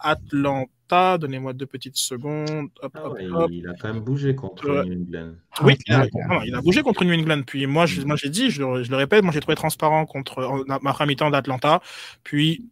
Atlanta. 0.00 1.18
Donnez-moi 1.18 1.52
deux 1.52 1.66
petites 1.66 1.96
secondes. 1.96 2.68
Hop, 2.82 2.92
ah 2.94 3.10
ouais, 3.10 3.26
hop. 3.26 3.50
Il 3.50 3.66
a 3.68 3.74
quand 3.74 3.92
même 3.92 4.02
bougé 4.02 4.34
contre 4.34 4.84
New 4.84 5.02
England. 5.02 5.34
Oui, 5.62 5.76
il 5.86 5.94
a, 5.94 6.06
il 6.44 6.54
a, 6.54 6.60
bougé 6.60 6.82
contre 6.82 7.04
New 7.04 7.14
England. 7.14 7.42
Puis 7.46 7.66
moi, 7.66 7.86
je, 7.86 8.02
moi 8.02 8.16
j'ai 8.16 8.28
dit, 8.30 8.50
je, 8.50 8.82
je, 8.82 8.90
le 8.90 8.96
répète, 8.96 9.22
moi 9.22 9.32
j'ai 9.32 9.40
trouvé 9.40 9.56
transparent 9.56 10.04
contre 10.06 10.64
ma 10.66 11.06
mi-temps 11.06 11.30
d'Atlanta. 11.30 11.80
Puis, 12.24 12.66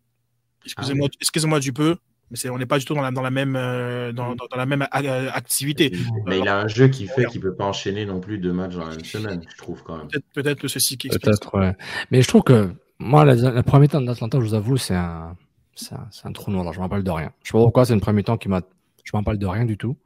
excusez-moi, 0.64 1.08
ah 1.10 1.16
excusez-moi 1.20 1.60
du 1.60 1.72
peu, 1.72 1.96
Mais 2.30 2.50
on 2.50 2.58
n'est 2.58 2.66
pas 2.66 2.78
du 2.78 2.84
tout 2.84 2.94
dans 2.94 3.02
la, 3.02 3.12
dans 3.12 3.22
la 3.22 3.30
même, 3.30 3.54
euh, 3.54 4.12
dans, 4.12 4.34
dans- 4.34 4.46
dans 4.50 4.56
la 4.56 4.66
même 4.66 4.84
activité. 4.90 5.92
Mais 6.26 6.40
il 6.40 6.48
a 6.48 6.58
un 6.60 6.66
jeu 6.66 6.88
qui 6.88 7.06
fait 7.06 7.24
qu'il 7.26 7.40
peut 7.40 7.54
pas 7.54 7.66
enchaîner 7.66 8.04
non 8.04 8.18
plus 8.20 8.38
deux 8.38 8.52
matchs 8.52 8.74
dans 8.74 8.84
la 8.84 8.90
même 8.90 9.04
semaine, 9.04 9.42
je 9.48 9.56
trouve 9.56 9.82
quand 9.84 9.96
même. 9.98 10.08
Peut-être, 10.08 10.24
peut-être 10.34 10.60
que 10.60 10.68
ceci 10.68 10.98
qui 10.98 11.06
explique. 11.06 11.24
Peut-être, 11.24 11.56
ouais. 11.56 11.76
Mais 12.10 12.22
je 12.22 12.28
trouve 12.28 12.42
que 12.42 12.74
moi, 12.98 13.24
la, 13.24 13.34
la 13.36 13.62
première 13.62 13.82
mi-temps 13.82 14.00
d'Atlanta, 14.00 14.40
je 14.40 14.44
vous 14.44 14.54
avoue, 14.54 14.76
c'est 14.76 14.96
un, 14.96 15.36
c'est 15.76 15.94
un, 15.94 16.08
un 16.24 16.32
trou 16.32 16.50
noir. 16.50 16.72
Je 16.72 16.80
m'en 16.80 16.88
parle 16.88 17.04
de 17.04 17.10
rien. 17.12 17.30
Je 17.44 17.48
sais 17.48 17.52
pas 17.52 17.58
pourquoi, 17.62 17.84
c'est 17.84 17.94
une 17.94 18.00
première 18.00 18.16
mi-temps 18.16 18.38
qui 18.38 18.48
m'a. 18.48 18.60
Je 19.04 19.10
m'en 19.14 19.22
parle 19.22 19.38
de 19.38 19.46
rien 19.46 19.64
du 19.64 19.76
tout. 19.76 19.96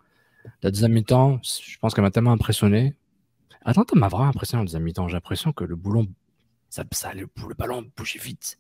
La 0.63 0.71
deuxième 0.71 0.93
mi-temps, 0.93 1.41
je 1.43 1.79
pense 1.79 1.95
qu'elle 1.95 2.05
m'a 2.05 2.11
tellement 2.11 2.33
impressionné. 2.33 2.95
Atlanta 3.65 3.95
m'a 3.97 4.09
vraiment 4.09 4.29
impressionné 4.29 4.61
en 4.61 4.65
deuxième 4.65 4.83
mi-temps. 4.83 5.09
J'ai 5.09 5.15
l'impression 5.15 5.53
que 5.53 5.65
le 5.65 5.75
boulon, 5.77 6.07
ça, 6.69 6.85
ça, 6.93 7.15
le, 7.15 7.29
le 7.49 7.55
ballon 7.55 7.85
bougeait 7.97 8.19
vite. 8.19 8.59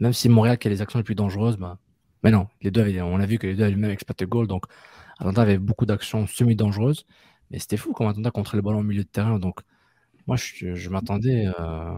Même 0.00 0.12
si 0.12 0.28
Montréal, 0.28 0.58
qui 0.58 0.68
a 0.68 0.70
les 0.70 0.82
actions 0.82 0.98
les 0.98 1.02
plus 1.02 1.14
dangereuses, 1.14 1.56
bah. 1.56 1.78
Mais 2.24 2.30
non, 2.30 2.48
les 2.62 2.70
deux 2.70 2.82
on 3.02 3.20
a 3.20 3.26
vu 3.26 3.38
que 3.38 3.46
les 3.46 3.54
deux 3.54 3.62
avaient 3.64 3.72
le 3.72 3.78
même 3.78 3.90
expected 3.90 4.28
goal. 4.28 4.46
Donc, 4.48 4.64
Atlanta 5.18 5.42
avait 5.42 5.58
beaucoup 5.58 5.86
d'actions 5.86 6.26
semi-dangereuses. 6.26 7.06
Mais 7.50 7.58
c'était 7.58 7.76
fou 7.76 7.92
comment 7.92 8.10
Atlanta 8.10 8.30
contrôlait 8.30 8.62
le 8.62 8.64
ballon 8.66 8.80
au 8.80 8.82
milieu 8.82 9.04
de 9.04 9.08
terrain. 9.08 9.38
Donc, 9.38 9.60
moi, 10.26 10.36
je, 10.36 10.88
m'attendais. 10.88 11.46
euh, 11.60 11.94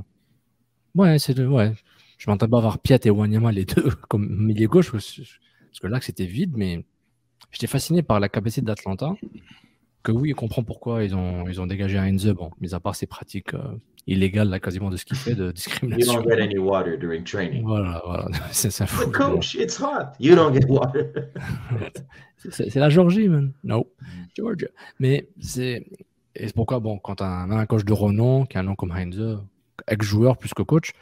Ouais, 0.94 1.18
c'est 1.18 1.38
ouais. 1.38 1.74
Je 2.18 2.30
m'attendais 2.30 2.50
pas 2.50 2.58
à 2.58 2.60
voir 2.62 2.78
Piat 2.78 2.98
et 3.04 3.10
Wanyama 3.10 3.52
les 3.52 3.64
deux 3.66 3.90
comme 4.08 4.28
milieu 4.28 4.66
gauche 4.68 4.90
parce 4.92 5.12
que 5.80 5.86
que 5.98 6.04
c'était 6.04 6.26
vide, 6.26 6.54
mais 6.56 6.84
j'étais 7.50 7.66
fasciné 7.66 8.02
par 8.02 8.18
la 8.18 8.28
capacité 8.28 8.62
d'Atlanta. 8.62 9.14
Que 10.06 10.12
oui, 10.12 10.32
on 10.32 10.36
comprend 10.36 10.62
pourquoi 10.62 11.02
ils 11.02 11.16
ont, 11.16 11.48
ils 11.48 11.60
ont 11.60 11.66
dégagé 11.66 11.98
un 11.98 12.14
Enze, 12.14 12.28
bon, 12.28 12.52
mis 12.60 12.74
à 12.74 12.78
part 12.78 12.94
ces 12.94 13.06
pratiques 13.08 13.54
euh, 13.54 13.74
illégales, 14.06 14.48
là, 14.48 14.60
quasiment 14.60 14.88
de 14.88 14.96
ce 14.96 15.04
qu'il 15.04 15.16
fait, 15.16 15.34
de 15.34 15.46
You 15.46 15.52
discrimination. 15.52 16.22
don't 16.22 16.28
get 16.30 16.40
any 16.40 16.58
water 16.58 16.96
during 16.96 17.24
training. 17.24 17.64
Voilà, 17.64 18.00
voilà, 18.06 18.28
c'est 18.52 18.70
ça. 18.70 18.84
But 18.84 19.10
coach, 19.12 19.56
it's 19.56 19.80
hot. 19.80 20.12
You 20.20 20.36
don't 20.36 20.54
get 20.54 20.68
water. 20.68 21.10
C'est 22.50 22.76
la 22.76 22.88
Georgie, 22.88 23.28
man. 23.28 23.52
No, 23.64 23.90
Georgia. 24.36 24.68
Mais 25.00 25.26
c'est 25.40 25.84
et 26.36 26.46
c'est 26.46 26.54
pourquoi, 26.54 26.78
bon, 26.78 26.98
quand 26.98 27.20
un, 27.20 27.50
un 27.50 27.66
coach 27.66 27.84
de 27.84 27.92
renom, 27.92 28.46
qui 28.46 28.58
a 28.58 28.60
un 28.60 28.62
nom 28.62 28.76
comme 28.76 28.92
Heinze, 28.92 29.40
ex-joueur 29.88 30.36
plus 30.36 30.54
que 30.54 30.62
coach, 30.62 30.92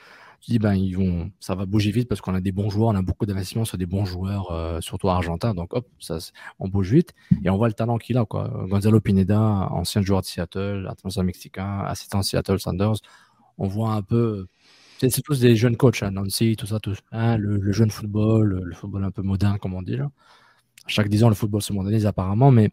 tu 0.44 0.50
dis, 0.50 0.58
ben, 0.58 0.74
ils 0.74 0.94
vont, 0.94 1.30
ça 1.40 1.54
va 1.54 1.64
bouger 1.64 1.90
vite 1.90 2.06
parce 2.06 2.20
qu'on 2.20 2.34
a 2.34 2.40
des 2.40 2.52
bons 2.52 2.68
joueurs, 2.68 2.90
on 2.90 2.94
a 2.94 3.00
beaucoup 3.00 3.24
d'investissements 3.24 3.64
sur 3.64 3.78
des 3.78 3.86
bons 3.86 4.04
joueurs, 4.04 4.52
euh, 4.52 4.78
surtout 4.82 5.08
argentins. 5.08 5.54
Donc, 5.54 5.72
hop, 5.72 5.88
ça, 5.98 6.18
on 6.58 6.68
bouge 6.68 6.92
vite 6.92 7.14
et 7.42 7.48
on 7.48 7.56
voit 7.56 7.68
le 7.68 7.72
talent 7.72 7.96
qu'il 7.96 8.18
a, 8.18 8.26
quoi. 8.26 8.66
Gonzalo 8.68 9.00
Pineda, 9.00 9.40
ancien 9.70 10.02
joueur 10.02 10.20
de 10.20 10.26
Seattle, 10.26 10.86
attention 10.90 11.22
mexicain, 11.22 11.80
assistant 11.86 12.22
Seattle 12.22 12.58
Sanders. 12.58 12.96
On 13.56 13.68
voit 13.68 13.92
un 13.92 14.02
peu, 14.02 14.46
c'est 14.98 15.22
tous 15.22 15.40
des 15.40 15.56
jeunes 15.56 15.78
coachs, 15.78 16.02
hein, 16.02 16.10
Nancy, 16.10 16.56
tout 16.56 16.66
ça, 16.66 16.78
tout, 16.78 16.94
hein, 17.12 17.38
le, 17.38 17.72
jeune 17.72 17.90
football, 17.90 18.60
le, 18.64 18.74
football 18.74 19.04
un 19.04 19.10
peu 19.10 19.22
moderne, 19.22 19.58
comme 19.58 19.72
on 19.72 19.82
dit, 19.82 19.96
là. 19.96 20.10
Chaque 20.86 21.08
10 21.08 21.24
ans, 21.24 21.28
le 21.30 21.34
football 21.34 21.62
se 21.62 21.72
modernise 21.72 22.04
apparemment, 22.04 22.50
mais 22.50 22.70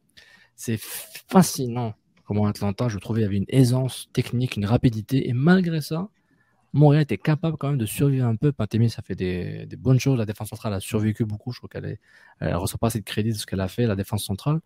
c'est 0.57 0.77
fascinant 0.77 1.93
comment 2.25 2.47
Atlanta, 2.47 2.89
je 2.89 2.97
trouvais, 2.99 3.21
il 3.21 3.25
avait 3.25 3.37
une 3.37 3.45
aisance 3.47 4.09
technique, 4.11 4.57
une 4.57 4.65
rapidité, 4.65 5.29
et 5.29 5.33
malgré 5.33 5.79
ça, 5.79 6.09
Montréal 6.73 7.03
était 7.03 7.17
capable 7.17 7.57
quand 7.57 7.69
même 7.69 7.77
de 7.77 7.85
survivre 7.85 8.25
un 8.27 8.35
peu. 8.35 8.51
Pantemi, 8.51 8.89
ça 8.89 9.01
fait 9.01 9.15
des, 9.15 9.65
des 9.65 9.75
bonnes 9.75 9.99
choses. 9.99 10.17
La 10.17 10.25
défense 10.25 10.49
centrale 10.49 10.73
a 10.73 10.79
survécu 10.79 11.25
beaucoup. 11.25 11.51
Je 11.51 11.59
trouve 11.59 11.69
qu'elle 11.69 11.97
ne 12.41 12.53
reçoit 12.55 12.77
pas 12.79 12.87
assez 12.87 12.99
de 12.99 13.05
crédit 13.05 13.31
de 13.31 13.37
ce 13.37 13.45
qu'elle 13.45 13.59
a 13.61 13.67
fait, 13.67 13.85
la 13.87 13.95
défense 13.95 14.23
centrale, 14.23 14.59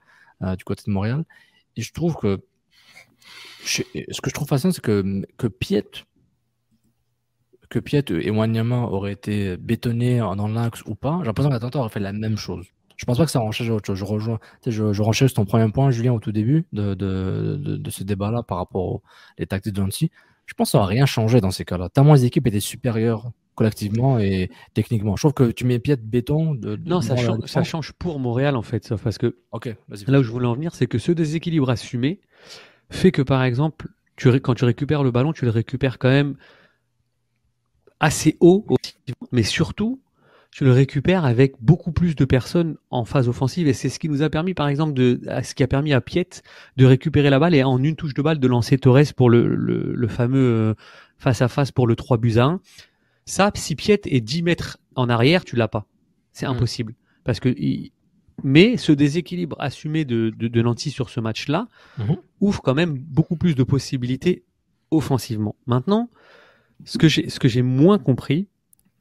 euh, 0.43 0.55
du 0.55 0.63
côté 0.63 0.83
de 0.85 0.91
Montréal. 0.91 1.25
Et 1.75 1.81
je 1.81 1.91
trouve 1.93 2.15
que 2.15 2.41
je- 3.63 3.81
ce 4.11 4.21
que 4.21 4.29
je 4.29 4.33
trouve 4.33 4.47
fascinant, 4.47 4.71
c'est 4.71 4.81
que, 4.81 5.23
que 5.37 5.47
Piet, 5.47 5.83
que 7.69 7.79
Piet 7.79 8.05
et 8.11 8.29
Wanyama 8.29 8.81
auraient 8.83 9.13
été 9.13 9.57
bétonnés 9.57 10.19
dans 10.19 10.47
l'axe 10.47 10.83
ou 10.85 10.95
pas, 10.95 11.17
j'ai 11.21 11.25
l'impression 11.25 11.49
qu'Atlanta 11.49 11.79
aurait 11.79 11.89
fait 11.89 11.99
la 11.99 12.13
même 12.13 12.37
chose. 12.37 12.67
Je 12.97 13.05
pense 13.05 13.17
pas 13.17 13.25
que 13.25 13.31
ça 13.31 13.39
renchérit 13.39 13.71
autre 13.71 13.87
chose. 13.87 13.97
Je 13.97 14.05
rejoins, 14.05 14.37
tu 14.61 14.65
sais, 14.65 14.71
je, 14.71 14.93
je 14.93 15.03
sur 15.11 15.33
ton 15.33 15.45
premier 15.45 15.69
point, 15.71 15.91
Julien, 15.91 16.13
au 16.13 16.19
tout 16.19 16.31
début 16.31 16.65
de, 16.71 16.93
de, 16.93 17.59
de, 17.61 17.77
de 17.77 17.89
ce 17.89 18.03
débat-là 18.03 18.43
par 18.43 18.57
rapport 18.57 18.83
aux 18.83 19.03
les 19.37 19.47
tactiques 19.47 19.73
de 19.73 19.81
Nancy. 19.81 20.11
Je 20.45 20.53
pense 20.53 20.67
que 20.69 20.71
ça 20.73 20.79
n'a 20.79 20.85
rien 20.85 21.05
changé 21.05 21.41
dans 21.41 21.51
ces 21.51 21.65
cas-là. 21.65 21.89
Tellement 21.89 22.13
les 22.13 22.25
équipes 22.25 22.47
étaient 22.47 22.59
supérieures 22.59 23.31
collectivement 23.55 24.19
et 24.19 24.51
techniquement. 24.73 25.15
Je 25.15 25.21
trouve 25.21 25.33
que 25.33 25.51
tu 25.51 25.65
mets 25.65 25.79
pied 25.79 25.95
de 25.95 26.01
béton. 26.01 26.53
De, 26.55 26.75
de- 26.75 26.89
Non, 26.89 27.01
ça, 27.01 27.15
change, 27.15 27.45
ça 27.45 27.63
change 27.63 27.93
pour 27.93 28.19
Montréal 28.19 28.55
en 28.55 28.61
fait, 28.61 28.85
sauf 28.85 29.01
parce 29.01 29.17
que 29.17 29.37
Ok, 29.51 29.73
vas-y. 29.87 30.05
là 30.11 30.19
où 30.19 30.23
je 30.23 30.31
voulais 30.31 30.47
en 30.47 30.53
venir, 30.55 30.75
c'est 30.75 30.87
que 30.87 30.97
ce 30.97 31.11
déséquilibre 31.11 31.69
assumé 31.69 32.19
fait 32.91 33.11
que 33.11 33.21
par 33.21 33.43
exemple, 33.43 33.87
tu 34.17 34.29
quand 34.41 34.53
tu 34.55 34.65
récupères 34.65 35.03
le 35.03 35.11
ballon, 35.11 35.33
tu 35.33 35.45
le 35.45 35.51
récupères 35.51 35.97
quand 35.99 36.09
même 36.09 36.35
assez 37.99 38.37
haut, 38.39 38.65
mais 39.31 39.43
surtout, 39.43 40.01
tu 40.55 40.63
le 40.63 40.71
récupères 40.71 41.25
avec 41.25 41.55
beaucoup 41.59 41.91
plus 41.91 42.15
de 42.15 42.23
personnes 42.23 42.77
en 42.89 43.03
phase 43.03 43.27
offensive 43.27 43.67
et 43.67 43.73
c'est 43.73 43.89
ce 43.89 43.99
qui 43.99 44.07
nous 44.07 44.21
a 44.21 44.29
permis 44.29 44.53
par 44.53 44.69
exemple 44.69 44.93
de 44.93 45.19
ce 45.43 45.53
qui 45.53 45.63
a 45.63 45.67
permis 45.67 45.91
à 45.91 45.99
Piet 45.99 46.29
de 46.77 46.85
récupérer 46.85 47.29
la 47.29 47.39
balle 47.39 47.53
et 47.55 47.63
en 47.65 47.77
une 47.83 47.97
touche 47.97 48.13
de 48.13 48.21
balle 48.21 48.39
de 48.39 48.47
lancer 48.47 48.77
Torres 48.77 49.13
pour 49.17 49.29
le, 49.29 49.53
le, 49.53 49.93
le 49.93 50.07
fameux 50.07 50.39
euh, 50.39 50.73
face 51.17 51.41
à 51.41 51.49
face 51.49 51.73
pour 51.73 51.87
le 51.87 51.97
3 51.97 52.17
buts 52.19 52.37
à 52.37 52.45
1. 52.45 52.61
Ça, 53.25 53.51
si 53.53 53.75
Piet 53.75 53.99
est 54.05 54.21
10 54.21 54.43
mètres 54.43 54.77
en 54.95 55.09
arrière, 55.09 55.43
tu 55.43 55.57
l'as 55.57 55.67
pas. 55.67 55.87
C'est 56.31 56.45
Mm. 56.47 56.51
impossible. 56.51 56.95
Parce 57.25 57.41
que 57.41 57.49
il- 57.49 57.91
mais 58.43 58.77
ce 58.77 58.93
déséquilibre 58.93 59.57
assumé 59.59 60.05
de, 60.05 60.29
de, 60.37 60.47
de 60.47 60.61
Nancy 60.61 60.89
sur 60.89 61.09
ce 61.09 61.19
match-là 61.19 61.67
Mhm. 61.97 62.15
ouvre 62.39 62.61
quand 62.61 62.75
même 62.75 62.93
beaucoup 62.97 63.35
plus 63.35 63.55
de 63.55 63.63
possibilités 63.63 64.45
offensivement. 64.89 65.55
Maintenant, 65.67 66.09
ce 66.85 66.97
que 66.97 67.09
j'ai 67.09 67.29
ce 67.29 67.39
que 67.41 67.47
j'ai 67.49 67.61
moins 67.61 67.97
compris, 67.99 68.47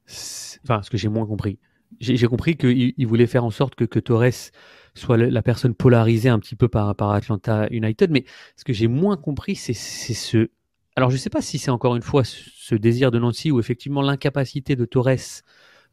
enfin 0.07 0.83
ce 0.83 0.91
que 0.91 0.97
j'ai 0.97 1.09
moins 1.09 1.27
compris, 1.27 1.59
j'ai 2.01 2.27
compris 2.27 2.57
qu'il 2.57 2.95
il 2.97 3.07
voulait 3.07 3.27
faire 3.27 3.45
en 3.45 3.51
sorte 3.51 3.75
que, 3.75 3.99
Torres 3.99 4.51
soit 4.95 5.17
la 5.17 5.43
personne 5.43 5.75
polarisée 5.75 6.29
un 6.29 6.39
petit 6.39 6.57
peu 6.57 6.69
par, 6.69 6.89
Atlanta 7.01 7.67
United, 7.71 8.11
mais 8.11 8.25
ce 8.57 8.65
que 8.65 8.73
j'ai 8.73 8.87
moins 8.87 9.17
compris, 9.17 9.57
c'est 9.57 9.75
ce... 9.75 10.51
Alors 10.97 11.11
je 11.11 11.17
sais 11.17 11.31
pas 11.31 11.43
si 11.43 11.59
c'est 11.59 11.73
encore 11.73 11.97
une 11.97 12.03
fois 12.03 12.23
ce 12.25 12.75
désir 12.77 13.11
de 13.11 13.19
Nancy 13.19 13.51
ou 13.51 13.59
effectivement 13.59 14.03
l'incapacité 14.03 14.77
de 14.77 14.85
Torres 14.85 15.43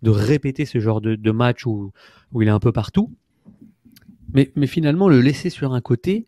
de 0.04 0.10
répéter 0.10 0.66
ce 0.66 0.80
genre 0.80 1.02
de, 1.02 1.32
match 1.32 1.66
où, 1.66 1.92
il 2.40 2.48
est 2.48 2.52
un 2.52 2.60
peu 2.60 2.72
partout, 2.72 3.12
mais 4.34 4.68
finalement 4.68 5.10
le 5.10 5.22
laisser 5.22 5.50
sur 5.50 5.74
un 5.74 5.82
côté, 5.82 6.28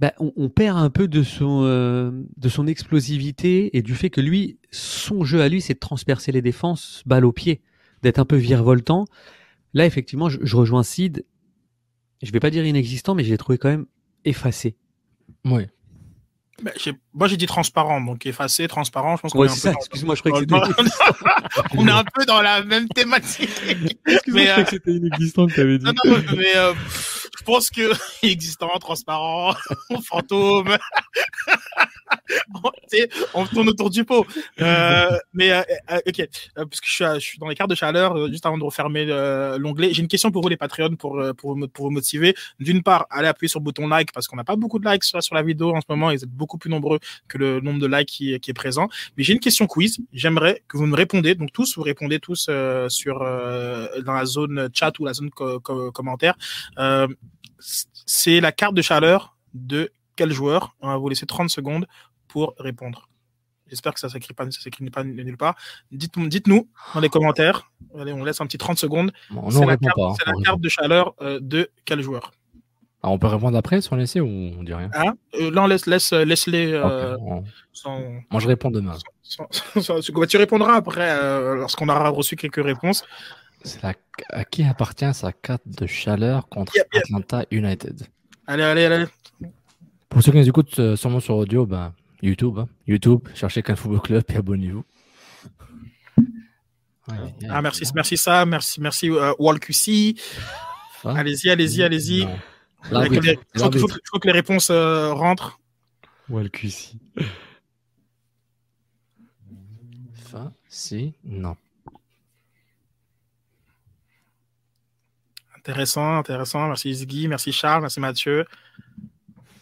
bah, 0.00 0.12
on, 0.18 0.32
on 0.36 0.48
perd 0.48 0.78
un 0.78 0.90
peu 0.90 1.08
de 1.08 1.22
son, 1.22 1.62
euh, 1.64 2.10
de 2.36 2.48
son 2.48 2.66
explosivité 2.66 3.76
et 3.76 3.82
du 3.82 3.94
fait 3.94 4.10
que 4.10 4.20
lui, 4.20 4.58
son 4.70 5.24
jeu 5.24 5.40
à 5.42 5.48
lui, 5.48 5.60
c'est 5.60 5.74
de 5.74 5.78
transpercer 5.80 6.30
les 6.32 6.42
défenses, 6.42 7.02
balle 7.06 7.24
au 7.24 7.32
pied, 7.32 7.60
d'être 8.02 8.18
un 8.18 8.24
peu 8.24 8.36
virevoltant. 8.36 9.06
Là, 9.74 9.86
effectivement, 9.86 10.28
je, 10.28 10.38
je 10.42 10.56
rejoins 10.56 10.82
Sid. 10.82 11.24
Je 12.22 12.30
vais 12.32 12.40
pas 12.40 12.50
dire 12.50 12.64
inexistant, 12.64 13.14
mais 13.14 13.24
je 13.24 13.30
l'ai 13.30 13.38
trouvé 13.38 13.58
quand 13.58 13.68
même 13.68 13.86
effacé. 14.24 14.76
Oui. 15.44 15.66
Mais 16.62 16.72
j'ai- 16.76 16.94
moi, 17.14 17.28
j'ai 17.28 17.36
dit 17.36 17.46
transparent, 17.46 18.00
donc 18.00 18.26
effacé, 18.26 18.66
transparent. 18.66 19.16
Je 19.16 19.22
pense 19.22 19.32
qu'on 19.32 19.38
Ouais, 19.40 19.46
est 19.46 19.50
un 19.50 19.54
c'est 19.54 19.68
peu 19.68 19.74
ça. 19.74 19.78
Excuse-moi, 19.78 20.14
je 20.16 20.22
croyais 20.22 20.44
que 20.46 20.54
c'était. 20.56 20.92
on 21.76 21.86
est 21.86 21.90
un 21.92 22.02
peu 22.12 22.24
dans 22.24 22.42
la 22.42 22.64
même 22.64 22.88
thématique. 22.88 23.48
Excuse-moi, 23.68 23.94
Mais, 24.26 24.46
je 24.46 24.50
euh, 24.50 24.52
croyais 24.52 24.64
que 24.64 24.70
c'était 24.70 24.92
inexistant 24.94 25.46
que 25.46 25.54
t'avais 25.54 25.78
dit. 25.78 25.84
Non, 25.84 25.92
non, 26.04 26.16
mais 26.36 26.56
euh, 26.56 26.72
pense 27.48 27.70
que 27.70 27.90
existant, 28.26 28.68
transparent, 28.78 29.54
fantôme. 30.04 30.76
On 33.34 33.46
tourne 33.46 33.68
autour 33.68 33.90
du 33.90 34.04
pot. 34.04 34.26
Euh, 34.60 35.18
mais 35.32 35.50
euh, 35.52 35.62
euh, 35.90 35.98
ok, 36.06 36.20
Euh, 36.20 36.26
parce 36.66 36.80
que 36.80 36.86
je 36.86 36.92
suis, 36.92 37.04
je 37.14 37.18
suis 37.20 37.38
dans 37.38 37.48
les 37.48 37.54
cartes 37.54 37.70
de 37.70 37.74
chaleur, 37.74 38.28
juste 38.28 38.44
avant 38.46 38.58
de 38.58 38.64
refermer 38.64 39.04
l'onglet. 39.58 39.92
J'ai 39.92 40.02
une 40.02 40.08
question 40.08 40.30
pour 40.30 40.42
vous 40.42 40.48
les 40.48 40.56
Patreons 40.56 40.96
pour 40.96 41.16
vous- 41.42 41.90
motiver. 41.90 42.34
D'une 42.60 42.82
part, 42.82 43.06
allez 43.10 43.28
appuyer 43.28 43.48
sur 43.48 43.60
le 43.60 43.64
bouton 43.64 43.86
like 43.88 44.12
parce 44.12 44.26
qu'on 44.26 44.36
n'a 44.36 44.44
pas 44.44 44.56
beaucoup 44.56 44.78
de 44.78 44.88
likes 44.88 45.04
sur, 45.04 45.18
la 45.34 45.42
vidéo 45.42 45.74
en 45.74 45.80
ce 45.80 45.86
moment. 45.88 46.10
Ils 46.10 46.16
êtes 46.24 46.30
beaucoup 46.30 46.58
plus 46.58 46.70
nombreux 46.70 46.98
que 47.28 47.38
le 47.38 47.60
nombre 47.60 47.80
de 47.80 47.86
likes 47.86 48.08
qui, 48.08 48.34
est 48.34 48.52
présent. 48.54 48.88
Mais 49.16 49.24
j'ai 49.24 49.32
une 49.32 49.40
question 49.40 49.66
quiz. 49.66 49.98
J'aimerais 50.12 50.62
que 50.68 50.76
vous 50.76 50.86
me 50.86 50.96
répondez. 50.96 51.34
Donc 51.34 51.52
tous, 51.52 51.76
vous 51.76 51.82
répondez 51.82 52.18
tous 52.20 52.50
sur 52.88 53.18
dans 53.20 54.12
la 54.12 54.24
zone 54.24 54.68
chat 54.74 54.98
ou 54.98 55.04
la 55.06 55.12
zone 55.14 55.30
co- 55.30 55.60
co- 55.60 55.92
commentaire. 55.92 56.34
C'est 57.58 58.40
la 58.40 58.52
carte 58.52 58.74
de 58.74 58.82
chaleur 58.82 59.36
de 59.54 59.90
quel 60.16 60.32
joueur? 60.32 60.74
On 60.80 60.88
va 60.88 60.96
vous 60.96 61.08
laisser 61.08 61.26
30 61.26 61.50
secondes 61.50 61.86
pour 62.28 62.54
répondre. 62.58 63.08
J'espère 63.68 63.92
que 63.92 64.00
ça 64.00 64.08
s'écrit 64.08 64.32
pas, 64.32 64.44
ça 64.50 64.60
s'écrit 64.60 64.88
pas 64.90 65.04
nulle 65.04 65.36
part. 65.36 65.54
Dites-nous 65.90 66.68
dans 66.94 67.00
les 67.00 67.08
commentaires. 67.10 67.70
Allez, 67.98 68.12
on 68.12 68.24
laisse 68.24 68.40
un 68.40 68.46
petit 68.46 68.58
30 68.58 68.78
secondes. 68.78 69.12
Bon, 69.30 69.50
C'est 69.50 69.66
la 69.66 69.76
carte, 69.76 69.96
pas. 69.96 70.06
hein. 70.10 70.14
c'est 70.18 70.26
la 70.26 70.32
carte 70.42 70.60
de 70.60 70.68
chaleur 70.68 71.14
euh, 71.20 71.38
de 71.42 71.68
quel 71.84 72.00
joueur? 72.00 72.30
Ah, 73.02 73.10
on 73.10 73.18
peut 73.18 73.26
répondre 73.28 73.56
après 73.56 73.80
si 73.80 73.92
on 73.92 73.96
laissait 73.96 74.20
ou 74.20 74.26
on 74.26 74.62
dit 74.62 74.74
rien? 74.74 74.90
Hein? 74.94 75.12
Euh, 75.34 75.50
Là, 75.52 75.62
on 75.62 75.66
laisse, 75.66 75.86
laisse, 75.86 76.12
laisse-les. 76.12 76.72
euh, 76.72 77.16
sans- 77.72 78.00
Moi, 78.30 78.40
je 78.40 78.48
réponds 78.48 78.70
demain. 78.70 78.94
sans- 79.22 79.46
sans- 79.50 80.00
sans- 80.02 80.26
tu 80.26 80.36
répondras 80.36 80.74
après 80.74 81.14
lorsqu'on 81.56 81.88
aura 81.88 82.08
reçu 82.08 82.34
quelques 82.36 82.64
réponses. 82.64 83.04
C'est 83.64 83.82
la... 83.82 83.94
À 84.30 84.44
qui 84.44 84.64
appartient 84.64 85.12
sa 85.14 85.32
carte 85.32 85.62
de 85.66 85.86
chaleur 85.86 86.48
contre 86.48 86.74
Yep, 86.76 86.86
yep. 86.94 87.02
Atlanta 87.04 87.44
United? 87.50 88.02
Allez, 88.46 88.62
allez, 88.62 88.84
allez. 88.86 89.06
Pour 90.08 90.22
ceux 90.22 90.32
qui 90.32 90.38
nous 90.38 90.48
écoutent 90.48 90.78
euh, 90.78 90.96
sûrement 90.96 91.20
sur 91.20 91.36
audio, 91.36 91.66
ben, 91.66 91.92
YouTube. 92.22 92.58
hein. 92.58 92.68
YouTube, 92.86 93.28
cherchez 93.34 93.62
Can 93.62 93.76
Football 93.76 94.00
Club 94.00 94.24
et 94.28 94.36
abonnez-vous. 94.36 94.84
Ah, 97.48 97.62
merci, 97.62 97.84
merci 97.94 98.16
Sam, 98.16 98.50
merci, 98.50 98.80
merci 98.80 99.08
euh, 99.10 99.32
WallQC. 99.38 100.16
Fin. 100.94 101.14
Allez-y, 101.16 101.48
allez-y, 101.50 101.82
allez-y. 101.82 102.24
Non. 102.26 102.30
Il 102.84 102.88
faut, 102.88 102.94
L'arbitre, 102.94 103.20
que 103.22 103.26
les- 103.26 103.36
faut 103.58 103.70
que- 103.70 103.78
faut 104.04 104.20
les 104.24 104.32
réponses 104.32 104.68
euh, 104.70 105.12
rentrent. 105.12 105.58
Ouais, 106.28 106.42
le 106.42 106.48
QC. 106.48 106.94
Fin, 110.14 110.52
si, 110.68 111.14
non. 111.24 111.56
Intéressant, 115.58 116.18
intéressant. 116.18 116.66
Merci 116.68 116.94
Ziggy, 116.94 117.28
merci 117.28 117.52
Charles, 117.52 117.82
merci 117.82 118.00
Mathieu. 118.00 118.44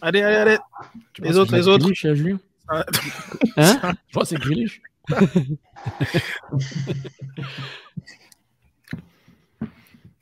Allez, 0.00 0.22
allez, 0.22 0.36
allez. 0.36 0.58
Tu 1.12 1.22
Les 1.22 1.36
autres, 1.36 1.54
les 1.56 1.66
autres. 1.68 1.92
Julien 1.92 2.38
Ah, 2.68 2.84
Hein 3.56 3.94
Je 4.08 4.12
crois 4.12 4.22
que 4.22 4.28
c'est 4.28 4.36
Grealish. 4.36 4.80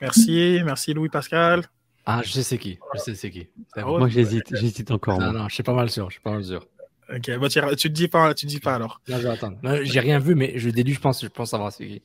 Merci, 0.00 0.61
merci 0.64 0.93
Louis 0.93 1.09
Pascal. 1.09 1.62
Ah, 2.04 2.21
je 2.23 2.31
sais 2.31 2.43
c'est 2.43 2.59
qui. 2.59 2.78
Je 2.95 2.99
sais 3.00 3.14
c'est 3.14 3.31
qui. 3.31 3.49
Ah 3.75 3.83
bon. 3.83 3.93
ouais. 3.95 3.99
Moi, 4.00 4.09
j'hésite. 4.09 4.54
J'hésite 4.54 4.90
encore. 4.90 5.19
Non, 5.19 5.33
moi. 5.33 5.40
non, 5.40 5.49
je 5.49 5.54
suis 5.54 5.62
pas 5.62 5.73
mal 5.73 5.88
sûr. 5.90 6.11
Je 6.11 6.14
suis 6.14 6.21
pas 6.21 6.33
mal 6.33 6.45
sûr. 6.45 6.66
Ok, 7.09 7.38
bah, 7.38 7.49
tu, 7.49 7.61
tu 7.76 7.88
te 7.88 7.95
dis 7.95 8.09
pas, 8.09 8.35
tu 8.35 8.45
te 8.47 8.50
dis 8.50 8.61
pas 8.61 8.75
alors. 8.75 9.00
Là, 9.07 9.19
je 9.19 9.23
vais 9.23 9.31
attendre. 9.31 9.57
Non, 9.62 9.78
J'ai 9.83 10.00
rien 10.00 10.19
vu, 10.19 10.35
mais 10.35 10.59
je 10.59 10.69
déduis, 10.69 10.95
je 10.95 11.00
pense, 11.00 11.23
je 11.23 11.28
pense 11.28 11.50
savoir 11.50 11.73
c'est 11.73 11.87
qui. 11.87 12.02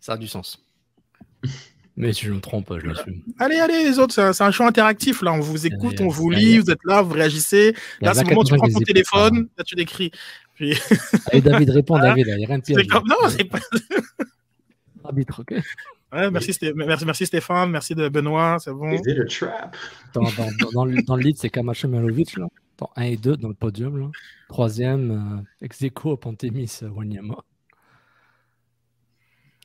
Ça 0.00 0.14
a 0.14 0.16
du 0.18 0.28
sens. 0.28 0.62
Mais 1.96 2.12
si 2.14 2.24
je 2.24 2.32
me 2.32 2.40
trompe, 2.40 2.72
je 2.80 2.86
l'assume. 2.86 3.22
Allez, 3.38 3.56
allez, 3.58 3.84
les 3.84 3.98
autres, 3.98 4.14
c'est 4.14 4.42
un, 4.42 4.46
un 4.46 4.50
show 4.50 4.64
interactif 4.64 5.20
là. 5.22 5.32
On 5.32 5.40
vous 5.40 5.66
écoute, 5.66 5.94
Allez, 6.00 6.04
on 6.04 6.08
vous 6.08 6.30
allez. 6.32 6.40
lit, 6.40 6.58
vous 6.58 6.70
êtes 6.70 6.82
là, 6.84 7.02
vous 7.02 7.12
réagissez. 7.12 7.74
Là, 8.00 8.14
c'est 8.14 8.22
le 8.24 8.28
moment 8.30 8.40
où 8.40 8.44
tu 8.44 8.54
prends 8.56 8.66
ton 8.66 8.70
écoute, 8.72 8.86
téléphone, 8.86 9.48
là, 9.58 9.64
tu 9.64 9.74
décris. 9.74 10.10
Puis, 10.54 10.72
Allez, 11.32 11.42
David, 11.42 11.70
réponds. 11.70 11.98
David. 11.98 12.26
Il 12.28 12.36
n'y 12.36 12.44
a 12.44 12.46
rien 12.48 12.58
de 12.58 12.62
pire. 12.64 12.78
c'est 12.80 12.86
comme... 12.86 13.04
Non, 13.06 13.16
c'est 13.28 13.44
pas. 13.44 13.58
Arbitre, 15.04 15.40
ok. 15.40 15.50
Ouais, 16.12 16.30
merci, 16.30 16.50
Sté- 16.52 16.72
merci, 16.74 17.04
merci 17.06 17.26
Stéphane, 17.26 17.70
merci 17.70 17.94
de 17.94 18.08
Benoît, 18.08 18.58
c'est 18.60 18.70
bon. 18.70 18.92
Is 18.92 19.00
it 19.06 19.18
a 19.18 19.24
trap? 19.24 19.76
Dans, 20.12 20.22
dans, 20.22 20.30
dans, 20.60 20.70
dans 20.72 20.84
le, 20.84 21.02
dans 21.02 21.16
le 21.16 21.22
lead, 21.22 21.36
c'est 21.38 21.48
Camacho 21.48 21.88
Milovic, 21.88 22.36
là. 22.36 22.46
Dans 22.78 22.90
1 22.96 23.02
et 23.02 23.16
2 23.16 23.36
dans 23.38 23.48
le 23.48 23.54
podium, 23.54 23.98
là. 23.98 24.06
Troisième, 24.48 25.10
euh, 25.10 25.64
ex 25.64 25.80
aequo, 25.82 26.16
Pantémis, 26.18 26.70
euh, 26.82 26.88
Wanyama. 26.90 27.36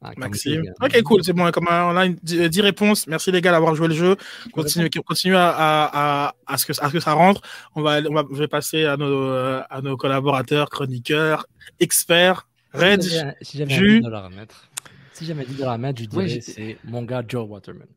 Ah, 0.02 0.12
Maxime. 0.16 0.64
Ok, 0.82 1.02
cool, 1.02 1.24
c'est 1.24 1.34
bon. 1.34 1.50
Comme 1.52 1.68
euh, 1.68 1.84
on 1.92 1.98
a 1.98 2.06
une- 2.06 2.16
10 2.22 2.62
réponses. 2.62 3.08
Merci 3.08 3.32
les 3.32 3.42
gars 3.42 3.52
d'avoir 3.52 3.74
joué 3.74 3.88
le 3.88 3.96
jeu. 3.96 4.16
Continuez, 4.54 4.90
continuez 5.06 5.36
à, 5.38 5.50
à, 5.50 6.28
à, 6.28 6.36
à 6.46 6.58
ce 6.58 6.66
que, 6.68 6.74
à 6.80 6.88
ce 6.88 6.94
que 6.94 7.00
ça 7.00 7.14
rentre. 7.14 7.42
On 7.76 7.82
va, 7.82 8.00
on 8.08 8.14
va, 8.14 8.24
je 8.32 8.38
vais 8.38 8.48
passer 8.48 8.86
à 8.86 8.96
nos, 8.96 9.06
euh, 9.30 9.62
à 9.70 9.82
nos 9.82 9.98
collaborateurs, 9.98 10.70
chroniqueurs, 10.70 11.48
experts. 11.80 12.48
Reg, 12.74 13.02
Si 13.02 13.10
j'avais- 13.10 13.36
si 13.42 13.58
j'avais 13.58 13.74
un 13.74 13.78
10 13.82 14.02
dollars 14.02 14.26
à 14.26 14.30
mettre, 14.30 14.70
si 15.14 15.26
j'avais 15.26 15.46
10 15.46 15.56
dollars 15.56 15.74
à 15.74 15.78
mettre, 15.80 16.00
je 16.02 16.06
dirais 16.08 16.24
Ouais, 16.24 16.30
j'ai- 16.30 16.42
c'est 16.42 16.78
mon 16.84 17.02
gars 17.02 17.24
Joe 17.28 17.48
Waterman. 17.50 17.88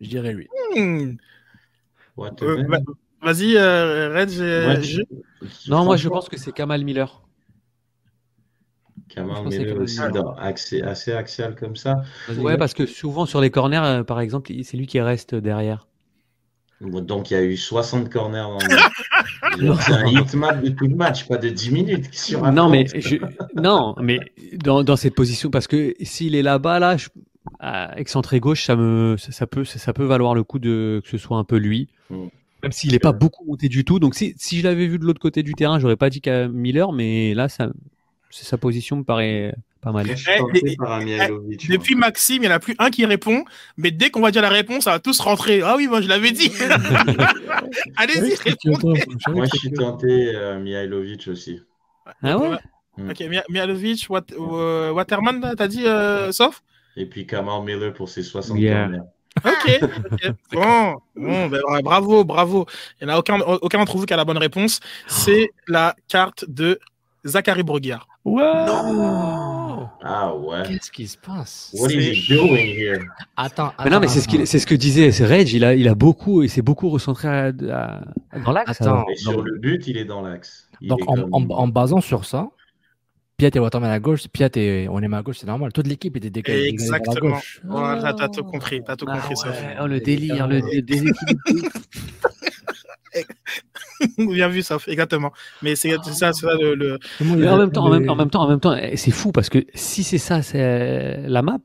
Je 0.00 0.08
dirais 0.08 0.32
lui. 0.32 0.48
hmm, 0.74 1.16
the 2.16 2.42
euh, 2.42 2.64
va- 2.66 2.78
vas-y, 3.22 3.56
euh, 3.56 4.14
Reg, 4.14 4.30
euh, 4.40 4.68
Ouais, 4.68 4.82
Jus. 4.82 5.04
Non, 5.68 5.84
moi, 5.84 5.96
je 5.96 6.08
pense 6.08 6.28
que 6.30 6.38
c'est 6.38 6.52
Kamal 6.52 6.82
Miller. 6.82 7.22
Pensais 9.14 9.58
Miller 9.60 9.78
aussi, 9.80 9.98
Miller. 10.00 10.12
dans- 10.12 10.34
accès- 10.34 10.82
assez 10.82 11.12
axial 11.12 11.54
comme 11.54 11.76
ça. 11.76 12.02
Ouais, 12.38 12.56
parce 12.58 12.74
que 12.74 12.86
souvent 12.86 13.24
sur 13.26 13.40
les 13.40 13.50
corners, 13.50 13.80
euh, 13.82 14.04
par 14.04 14.20
exemple, 14.20 14.52
c'est 14.62 14.76
lui 14.76 14.86
qui 14.86 15.00
reste 15.00 15.34
derrière. 15.34 15.86
Bon, 16.80 17.00
Donc 17.00 17.30
il 17.30 17.34
y 17.34 17.36
a 17.36 17.42
eu 17.42 17.56
60 17.56 18.10
corners 18.10 18.38
dans 18.38 18.58
le 19.58 19.74
C'est 19.80 19.92
un 19.92 20.06
hit 20.06 20.34
map 20.34 20.54
de 20.54 20.68
tout 20.70 20.86
le 20.86 20.94
match, 20.96 21.26
pas 21.26 21.38
de 21.38 21.48
10 21.48 21.70
minutes. 21.70 22.06
Non, 22.52 22.68
mais 22.68 22.84
je... 22.94 23.16
non, 23.54 23.94
mais 24.02 24.18
dans, 24.62 24.82
dans 24.84 24.96
cette 24.96 25.14
position, 25.14 25.50
parce 25.50 25.66
que 25.68 25.94
s'il 26.02 26.34
est 26.34 26.42
là-bas, 26.42 26.78
là, 26.78 26.96
je... 26.98 27.08
à 27.60 27.98
excentré 27.98 28.40
gauche, 28.40 28.64
ça 28.64 28.76
me, 28.76 29.16
ça, 29.16 29.32
ça 29.32 29.46
peut, 29.46 29.64
ça, 29.64 29.78
ça 29.78 29.92
peut 29.94 30.04
valoir 30.04 30.34
le 30.34 30.42
coup 30.44 30.58
de 30.58 31.00
que 31.02 31.08
ce 31.08 31.16
soit 31.18 31.38
un 31.38 31.44
peu 31.44 31.56
lui, 31.56 31.88
Mm. 32.10 32.26
même 32.62 32.72
s'il 32.72 32.92
n'est 32.92 32.98
pas 32.98 33.12
beaucoup 33.12 33.44
monté 33.46 33.68
du 33.68 33.84
tout. 33.84 33.98
Donc 33.98 34.14
si, 34.14 34.34
si 34.36 34.58
je 34.58 34.64
l'avais 34.64 34.86
vu 34.86 34.98
de 34.98 35.04
l'autre 35.04 35.18
côté 35.20 35.42
du 35.42 35.54
terrain, 35.54 35.78
j'aurais 35.78 35.96
pas 35.96 36.10
dit 36.10 36.20
qu'à 36.20 36.46
Miller, 36.48 36.92
mais 36.92 37.32
là, 37.34 37.48
ça, 37.48 37.70
sa 38.44 38.58
position 38.58 38.96
me 38.96 39.04
paraît 39.04 39.54
pas 39.80 39.92
mal. 39.92 40.06
Je 40.08 40.14
suis 40.14 40.30
Eh, 40.54 40.76
par. 40.76 41.00
Depuis 41.68 41.94
Maxime, 41.94 42.42
il 42.42 42.46
n'y 42.48 42.52
en 42.52 42.56
a 42.56 42.58
plus 42.60 42.74
un 42.78 42.90
qui 42.90 43.04
répond, 43.06 43.44
mais 43.76 43.90
dès 43.90 44.10
qu'on 44.10 44.20
va 44.20 44.30
dire 44.30 44.42
la 44.42 44.48
réponse, 44.48 44.84
ça 44.84 44.90
va 44.92 44.98
tous 45.00 45.18
rentrer. 45.20 45.62
Ah 45.62 45.74
oui, 45.76 45.86
moi 45.86 46.00
je 46.00 46.08
l'avais 46.08 46.32
dit. 46.32 46.50
Allez-y, 47.96 48.34
répondez. 48.36 49.04
Moi, 49.28 49.46
je 49.52 49.58
suis 49.58 49.72
tenté 49.72 50.34
euh, 50.34 50.58
Mihailovic 50.58 51.28
aussi. 51.28 51.60
Ah 52.22 52.38
ouais? 52.38 52.56
Ok, 52.98 53.20
Mia- 53.28 53.44
Mihailovic, 53.48 54.06
Wat- 54.08 54.32
euh, 54.32 54.90
Waterman, 54.92 55.54
t'as 55.56 55.68
dit, 55.68 55.84
euh, 55.86 56.32
sauf 56.32 56.62
Et 56.96 57.04
puis 57.06 57.26
Kamal 57.26 57.62
Miller 57.64 57.92
pour 57.92 58.08
ses 58.08 58.22
60 58.22 58.58
Yeah. 58.58 58.88
Ok, 59.44 59.80
ok. 60.12 60.32
Bon, 60.52 60.96
bon 61.14 61.46
ben, 61.48 61.60
bra- 61.60 61.82
bravo, 61.82 62.24
bravo. 62.24 62.66
Il 63.00 63.06
n'y 63.06 63.12
en 63.12 63.16
a 63.16 63.18
aucun, 63.18 63.38
aucun 63.40 63.78
d'entre 63.78 63.98
vous 63.98 64.06
qui 64.06 64.14
a 64.14 64.16
la 64.16 64.24
bonne 64.24 64.38
réponse. 64.38 64.80
C'est 65.06 65.50
la 65.68 65.94
carte 66.08 66.46
de 66.48 66.78
Zachary 67.26 67.62
Broguiard. 68.30 68.92
Non 68.92 69.88
Ah 70.02 70.34
ouais. 70.36 70.62
Qu'est-ce 70.66 70.90
qui 70.90 71.06
se 71.06 71.16
passe? 71.16 71.70
What 71.78 71.90
is 71.90 72.12
he 72.12 72.28
doing 72.28 72.56
here? 72.76 73.00
Attends, 73.36 73.72
Mais 73.84 73.90
non, 73.90 74.00
mais 74.00 74.08
c'est 74.08 74.20
ce, 74.20 74.24
attends. 74.28 74.36
qu'il- 74.38 74.46
c'est 74.46 74.58
ce 74.58 74.66
que 74.66 74.74
disait 74.74 75.10
Reg. 75.24 75.52
Il 75.52 75.64
a, 75.64 75.74
il 75.74 75.86
a 75.88 75.94
beaucoup, 75.94 76.42
il 76.42 76.50
s'est 76.50 76.62
beaucoup 76.62 76.88
recentré 76.88 77.28
à- 77.28 77.52
à- 77.72 78.38
dans 78.44 78.52
l'axe. 78.52 78.80
Attends. 78.80 79.04
sur 79.16 79.42
le 79.42 79.58
but, 79.58 79.86
il 79.86 79.96
est 79.96 80.04
dans 80.04 80.22
l'axe. 80.22 80.68
Il 80.80 80.88
Donc, 80.88 81.00
est 81.00 81.08
en, 81.08 81.14
comme- 81.28 81.52
en, 81.52 81.58
en 81.58 81.68
basant 81.68 82.00
sur 82.00 82.24
ça, 82.24 82.48
Piat 83.36 83.50
et 83.54 83.58
Waterman 83.58 83.90
à 83.90 83.98
gauche, 84.00 84.28
Piat 84.28 84.48
et 84.56 84.88
Onema 84.88 85.18
à 85.18 85.22
gauche, 85.22 85.36
c'est 85.38 85.46
normal. 85.46 85.70
Toute 85.72 85.86
l'équipe 85.86 86.16
était 86.16 86.30
décalée 86.30 86.68
Exactement. 86.68 87.32
gauche. 87.36 87.60
Voilà, 87.64 88.14
t'as 88.14 88.28
tout 88.28 88.44
compris, 88.44 88.82
t'as 88.84 88.96
tout 88.96 89.04
Ah 89.08 89.18
compris, 89.18 89.34
ouais, 89.50 89.76
oh, 89.82 89.86
le 89.86 90.00
délire, 90.00 90.48
le, 90.48 90.60
le 90.60 90.80
déséquilibre. 90.82 91.68
Bien 94.18 94.48
vu, 94.48 94.62
Sof, 94.62 94.88
exactement. 94.88 95.32
Mais 95.62 95.74
c'est 95.76 95.94
c'est 96.04 96.12
ça, 96.12 96.32
c'est 96.32 96.46
ça 96.46 96.54
le, 96.54 96.74
le- 96.74 96.98
Mais 97.20 97.48
en 97.48 97.56
même 97.58 97.70
temps, 97.72 97.84
en 97.84 97.90
même, 97.90 98.08
en 98.10 98.16
même 98.16 98.30
temps, 98.30 98.42
en 98.42 98.48
même 98.48 98.60
temps, 98.60 98.74
eh, 98.74 98.96
c'est 98.96 99.10
fou 99.10 99.32
parce 99.32 99.48
que 99.48 99.64
si 99.74 100.02
c'est 100.04 100.18
ça, 100.18 100.42
c'est 100.42 100.60
euh, 100.60 101.26
la 101.28 101.42
map. 101.42 101.58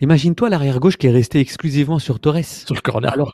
Imagine-toi 0.00 0.48
l'arrière 0.50 0.78
gauche 0.80 0.96
qui 0.96 1.06
est 1.06 1.10
resté 1.12 1.38
exclusivement 1.40 1.98
sur 1.98 2.20
Torres. 2.20 2.44
Sur 2.44 2.74
le 2.74 2.80
corner. 2.80 3.12
Alors, 3.12 3.32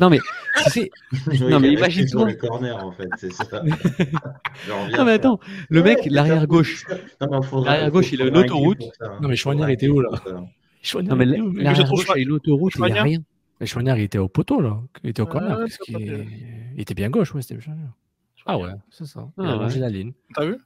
non 0.00 0.10
mais, 0.10 0.18
tu 0.64 0.70
sais, 0.70 0.90
Oui, 1.26 1.40
non 1.42 1.60
mais 1.60 1.70
imagine-toi. 1.70 2.26
le 2.26 2.34
corner, 2.34 2.84
en 2.84 2.92
fait, 2.92 3.08
c'est 3.18 3.32
ça. 3.32 3.62
Non 4.96 5.04
mais 5.04 5.12
attends, 5.12 5.38
le 5.68 5.82
mec, 5.82 5.98
Ouais, 5.98 6.08
l'arrière 6.10 6.46
gauche. 6.46 6.84
L'arrière 7.20 7.90
gauche, 7.90 8.12
il 8.12 8.22
a 8.22 8.26
une 8.26 8.36
autoroute. 8.36 8.82
ça. 8.98 9.18
Non, 9.20 9.28
mais 9.28 9.62
un 9.64 9.68
était 9.68 9.88
où, 9.88 10.00
là 10.00 10.08
ça. 10.82 10.98
Mais 11.16 11.26
l'arrière 11.26 11.88
gauche, 11.88 12.06
il 12.16 12.22
a 12.22 12.24
l'autoroute, 12.28 12.72
il 12.76 12.84
n'y 12.84 12.98
a 12.98 13.02
rien. 13.02 13.18
Mais 13.62 13.66
Chouanier, 13.68 13.94
il 13.96 14.02
était 14.02 14.18
au 14.18 14.26
poteau, 14.28 14.60
là. 14.60 14.76
Il 15.04 15.10
était 15.10 15.22
au 15.22 15.26
corner. 15.26 15.56
Pire. 15.86 15.98
Il 16.74 16.80
était 16.80 16.94
bien 16.94 17.08
gauche, 17.10 17.32
ouais, 17.34 17.42
c'était. 17.42 17.60
Ah 18.44 18.58
ouais, 18.58 18.70
c'est 18.90 19.06
ça. 19.06 19.28
Il 19.38 19.44
Ah 19.46 19.52
a 19.52 19.56
longé 19.56 19.76
ouais. 19.76 19.80
la 19.82 19.88
ligne. 19.88 20.12
T'as 20.34 20.44
vu? 20.46 20.56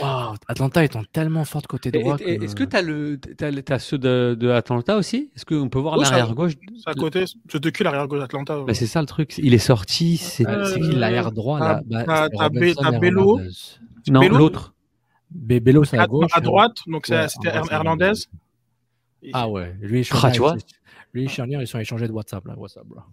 Waouh, 0.00 0.34
Atlanta 0.48 0.84
étant 0.84 1.02
tellement 1.12 1.46
forte 1.46 1.66
côté 1.66 1.90
droit. 1.90 2.18
que- 2.18 2.24
Est-ce 2.24 2.54
que 2.54 2.64
tu 2.64 2.76
as, 2.76 2.82
le, 2.82 3.18
t'as, 3.18 3.50
t'as 3.62 3.78
ceux 3.78 3.96
de, 3.96 4.36
de 4.38 4.50
Atlanta 4.50 4.98
aussi? 4.98 5.30
Est-ce 5.34 5.46
qu'on 5.46 5.70
peut 5.70 5.78
voir 5.78 5.94
Oh, 5.96 6.02
l'arrière 6.02 6.34
gauche? 6.34 6.52
C'est 6.76 6.90
à 6.90 6.92
côté, 6.94 7.24
c'est 7.48 7.58
de 7.62 7.70
cul 7.70 7.84
l'arrière 7.84 8.06
gauche 8.06 8.20
d'Atlanta. 8.20 8.62
bah, 8.66 8.74
C'est 8.74 8.86
ça 8.86 9.00
le 9.00 9.06
truc. 9.06 9.38
Il 9.38 9.54
est 9.54 9.58
sorti. 9.58 10.18
C'est... 10.18 10.44
C'est 10.66 10.78
qui 10.80 10.92
l'arrière 10.94 11.32
droit 11.32 11.58
t'as- 11.58 11.64
là 11.76 11.80
Bah, 11.86 12.04
t'as- 12.04 12.28
t'as 12.28 12.50
t'as 12.76 12.98
Bello. 12.98 13.38
Hernandez. 13.38 13.50
Non, 14.10 14.28
l'autre. 14.28 14.74
Be- 15.34 15.60
Bello, 15.60 15.84
c'est 15.84 15.96
à 15.96 16.06
gauche. 16.06 16.30
à 16.34 16.40
droite, 16.42 16.76
donc 16.86 17.06
c'était 17.06 17.48
Hernandez. 17.70 18.12
Ah 19.32 19.48
ouais, 19.48 19.74
lui 19.80 20.00
Ah, 20.00 20.02
Chouanier, 20.02 20.34
tu 20.34 20.40
vois 20.40 20.56
et 21.14 21.28
Chouanier, 21.28 21.58
ils 21.60 21.66
sont 21.66 21.78
échangés 21.78 22.06
de 22.08 22.12
WhatsApp 22.12 22.46
là. 22.46 22.54
WhatsApp, 22.56 22.84
là. 22.94 23.04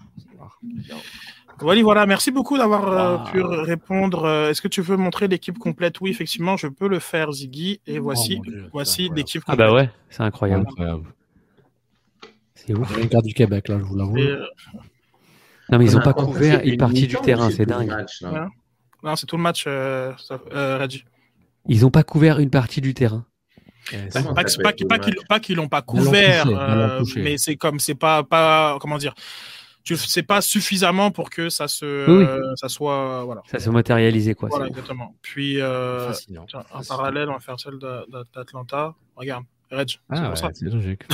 Voilà, 1.59 1.81
voilà, 1.83 2.05
merci 2.05 2.31
beaucoup 2.31 2.57
d'avoir 2.57 2.88
euh, 2.88 3.31
pu 3.31 3.41
répondre. 3.41 4.23
Euh, 4.23 4.49
Est-ce 4.49 4.62
que 4.62 4.69
tu 4.69 4.81
veux 4.81 4.95
montrer 4.95 5.27
l'équipe 5.27 5.57
complète? 5.57 5.99
Oui, 5.99 6.09
effectivement, 6.09 6.55
je 6.55 6.67
peux 6.67 6.88
le 6.88 6.99
faire, 6.99 7.31
Ziggy. 7.33 7.81
Et 7.85 7.99
voici, 7.99 8.39
Dieu, 8.39 8.62
c'est 8.65 8.69
voici 8.71 8.91
incroyable. 9.03 9.15
l'équipe 9.17 9.43
Ah 9.47 9.51
complète. 9.51 9.67
bah 9.67 9.73
ouais, 9.73 9.89
c'est 10.09 10.23
incroyable. 10.23 10.65
Incroyable. 10.69 11.03
C'est 12.55 12.73
ouf. 12.77 12.97
Une 12.97 13.09
carte 13.09 13.25
du 13.25 13.33
Québec 13.33 13.67
là, 13.67 13.77
je 13.79 13.83
vous 13.83 13.95
l'avoue. 13.97 14.17
Euh, 14.17 14.45
Non 15.69 15.77
mais 15.79 15.85
ils 15.85 15.89
On 15.91 15.93
n'ont 15.95 15.99
a 15.99 16.03
pas 16.03 16.13
couvert 16.13 16.62
une 16.63 16.77
partie 16.77 17.07
du 17.07 17.15
terrain, 17.17 17.49
c'est 17.51 17.59
le 17.59 17.65
dingue. 17.65 17.88
match, 17.89 18.23
non, 19.01 19.15
c'est 19.15 19.25
tout 19.25 19.38
le 19.38 19.43
match, 19.43 19.63
euh, 19.67 20.12
ça- 20.17 20.39
euh, 20.53 20.77
Reggie. 20.77 21.05
Ils 21.67 21.81
n'ont 21.81 21.91
pas 21.91 22.03
couvert 22.03 22.39
une 22.39 22.49
partie 22.49 22.81
du 22.81 22.93
terrain. 22.93 23.25
Pas, 24.13 24.23
pas, 24.23 24.34
pas 24.34 24.73
qu'ils 24.73 24.88
match 24.88 25.15
pas 25.28 25.39
qu'ils 25.39 25.56
l'ont 25.56 25.67
pas 25.67 25.82
couvert, 25.82 26.47
euh, 26.47 27.04
mais 27.17 27.38
c'est 27.38 27.56
comme 27.56 27.80
c'est 27.80 27.95
pas 27.95 28.23
pas 28.23 28.78
comment 28.80 28.97
dire. 28.97 29.13
Tu 29.84 29.95
c'est 29.95 30.23
pas 30.23 30.41
suffisamment 30.41 31.10
pour 31.10 31.30
que 31.30 31.49
ça 31.49 31.67
se 31.67 31.86
Oui, 31.86 32.23
euh, 32.23 32.56
ça 32.56 32.69
soit 32.69 33.23
voilà. 33.23 33.41
Ça 33.45 33.60
se 33.60 33.69
matérialisait 33.69 34.36
quoi. 34.36 34.49
Voilà 34.49 34.67
exactement. 34.67 35.15
Puis 35.21 35.62
euh, 35.62 36.12
tiens, 36.47 36.63
en 36.71 36.84
parallèle, 36.84 37.30
on 37.30 37.34
va 37.34 37.39
faire 37.39 37.60
celle 37.60 37.80
d'Atlanta. 38.34 38.95
Regarde, 39.15 39.45
Reg. 39.71 39.89
C'est 39.89 39.97
Ah 40.10 40.29
ouais, 40.29 40.36
c'est 40.53 40.65
logique. 40.65 41.01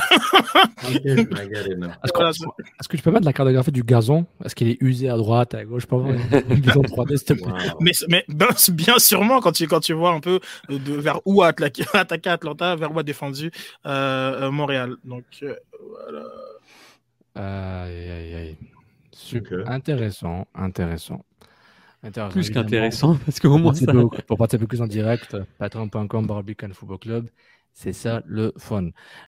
Est-ce 0.86 1.24
que, 1.24 2.16
Voilà, 2.16 2.30
est-ce 2.30 2.88
que 2.88 2.98
tu 2.98 3.04
peux 3.04 3.12
mettre 3.12 3.26
la 3.26 3.34
cartographie 3.34 3.72
du 3.72 3.84
gazon? 3.84 4.26
Est-ce 4.44 4.56
qu'il 4.56 4.70
est 4.70 4.78
usé 4.82 5.10
à 5.10 5.18
droite, 5.18 5.54
à 5.54 5.66
gauche? 5.66 5.84
Je 5.84 5.88
peux 5.88 5.96
avoir 5.96 6.12
une 6.12 6.20
une 6.50 6.56
vision 6.62 6.82
3D, 6.82 7.18
s'il 7.18 7.26
te 7.28 7.34
plaît 7.34 7.46
Wow. 7.52 7.78
Mais, 7.82 7.92
mais 8.10 8.24
ben, 8.30 8.48
c'est 8.56 8.76
bien 8.76 8.98
sûrement 9.00 9.40
quand 9.42 9.52
tu, 9.52 9.68
quand 9.68 9.80
tu 9.82 9.94
vois 9.94 10.12
un 10.12 10.20
peu 10.20 10.40
euh, 10.70 10.80
de, 10.80 10.94
vers 10.94 11.20
où 11.26 11.42
a 11.44 11.48
attaqué, 11.48 11.84
attaqué 11.94 12.30
Atlanta, 12.30 12.76
vers 12.76 12.94
où 12.96 13.00
a 13.00 13.04
défendu 13.04 13.52
euh, 13.86 13.90
euh, 14.48 14.52
Montréal. 14.52 14.96
Donc 15.04 15.24
euh, 15.44 15.56
voilà. 16.02 16.26
Aïe, 17.36 18.10
aïe, 18.10 18.34
aïe. 18.36 18.58
Super. 19.12 19.60
Ok. 19.62 19.68
Intéressant, 19.70 20.48
intéressant. 20.56 21.24
Intéressant, 22.04 22.32
Plus 22.32 22.46
évidemment. 22.46 22.64
qu'intéressant, 22.66 23.18
parce 23.26 23.40
qu'au 23.40 23.50
Pour 23.50 23.60
moins 23.60 23.74
ça. 23.74 23.86
participer, 23.88 23.98
au- 24.22 24.24
pour 24.28 24.38
participer 24.38 24.68
plus 24.68 24.82
en 24.82 24.88
direct, 24.88 25.36
patreon.com, 25.58 26.28
Barbican 26.28 26.70
Football 26.74 27.00
Club. 27.00 27.28
C'est 27.78 27.92
ça 27.94 28.24
le 28.26 28.54
fun. 28.58 28.90